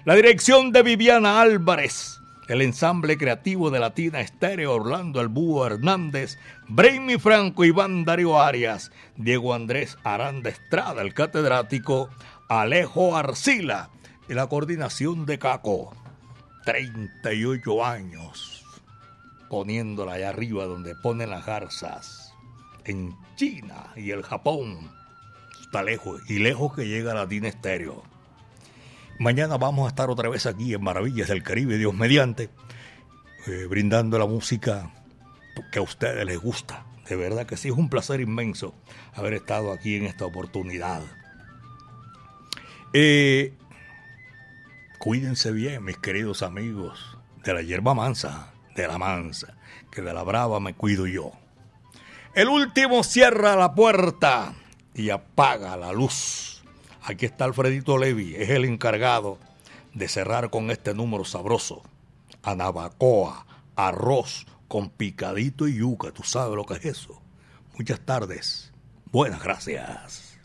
La 0.06 0.14
dirección 0.14 0.72
de 0.72 0.82
Viviana 0.82 1.42
Álvarez. 1.42 2.20
El 2.48 2.62
ensamble 2.62 3.18
creativo 3.18 3.70
de 3.70 3.80
Latina 3.80 4.20
Estéreo, 4.20 4.76
Orlando 4.76 5.20
El 5.20 5.28
Búho 5.28 5.66
Hernández, 5.66 6.38
Brainy 6.68 7.18
Franco, 7.18 7.66
Iván 7.66 8.06
Darío 8.06 8.40
Arias, 8.40 8.90
Diego 9.16 9.52
Andrés 9.52 9.98
Aranda 10.04 10.48
Estrada, 10.48 11.02
el 11.02 11.12
catedrático, 11.12 12.08
Alejo 12.48 13.14
Arcila 13.14 13.90
y 14.26 14.32
la 14.32 14.46
coordinación 14.46 15.26
de 15.26 15.38
Caco. 15.38 15.94
38 16.64 17.84
años 17.84 18.57
poniéndola 19.48 20.14
allá 20.14 20.30
arriba 20.30 20.64
donde 20.66 20.94
ponen 20.94 21.30
las 21.30 21.46
garzas. 21.46 22.34
En 22.84 23.16
China 23.36 23.92
y 23.96 24.10
el 24.10 24.22
Japón. 24.22 24.90
Está 25.60 25.82
lejos 25.82 26.20
y 26.28 26.38
lejos 26.38 26.74
que 26.74 26.86
llega 26.86 27.14
Latina 27.14 27.48
Estéreo. 27.48 28.02
Mañana 29.18 29.58
vamos 29.58 29.86
a 29.86 29.88
estar 29.88 30.10
otra 30.10 30.28
vez 30.28 30.46
aquí 30.46 30.72
en 30.72 30.82
Maravillas 30.82 31.28
del 31.28 31.42
Caribe, 31.42 31.76
Dios 31.76 31.92
mediante, 31.92 32.50
eh, 33.46 33.66
brindando 33.68 34.18
la 34.18 34.26
música 34.26 34.92
que 35.72 35.80
a 35.80 35.82
ustedes 35.82 36.24
les 36.24 36.38
gusta. 36.38 36.86
De 37.08 37.16
verdad 37.16 37.46
que 37.46 37.56
sí, 37.56 37.68
es 37.68 37.74
un 37.74 37.88
placer 37.88 38.20
inmenso 38.20 38.74
haber 39.14 39.34
estado 39.34 39.72
aquí 39.72 39.96
en 39.96 40.04
esta 40.04 40.24
oportunidad. 40.24 41.02
Eh, 42.92 43.54
cuídense 44.98 45.52
bien, 45.52 45.84
mis 45.84 45.98
queridos 45.98 46.42
amigos, 46.42 47.18
de 47.44 47.54
la 47.54 47.62
hierba 47.62 47.94
mansa, 47.94 48.52
de 48.82 48.88
la 48.88 48.98
mansa, 48.98 49.54
que 49.90 50.02
de 50.02 50.14
la 50.14 50.22
brava 50.22 50.60
me 50.60 50.74
cuido 50.74 51.06
yo. 51.06 51.32
El 52.34 52.48
último 52.48 53.02
cierra 53.02 53.56
la 53.56 53.74
puerta 53.74 54.54
y 54.94 55.10
apaga 55.10 55.76
la 55.76 55.92
luz. 55.92 56.62
Aquí 57.02 57.26
está 57.26 57.44
Alfredito 57.44 57.98
Levi, 57.98 58.36
es 58.36 58.50
el 58.50 58.64
encargado 58.64 59.38
de 59.94 60.08
cerrar 60.08 60.50
con 60.50 60.70
este 60.70 60.94
número 60.94 61.24
sabroso. 61.24 61.82
Anabacoa, 62.42 63.46
arroz 63.74 64.46
con 64.68 64.90
picadito 64.90 65.66
y 65.66 65.78
yuca, 65.78 66.12
tú 66.12 66.22
sabes 66.22 66.54
lo 66.54 66.64
que 66.64 66.74
es 66.74 66.84
eso. 66.84 67.20
Muchas 67.76 68.00
tardes, 68.00 68.72
buenas 69.10 69.42
gracias. 69.42 70.38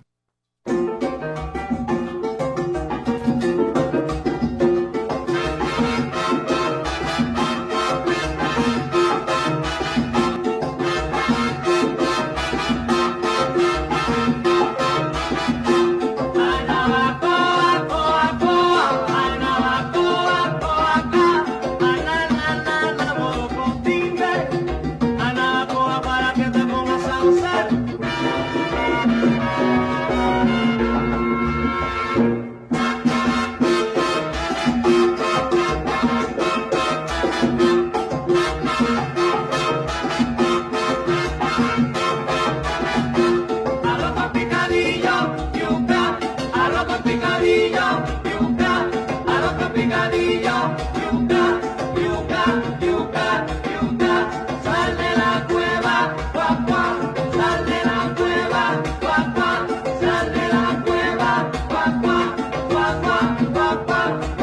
pá. 63.53 64.42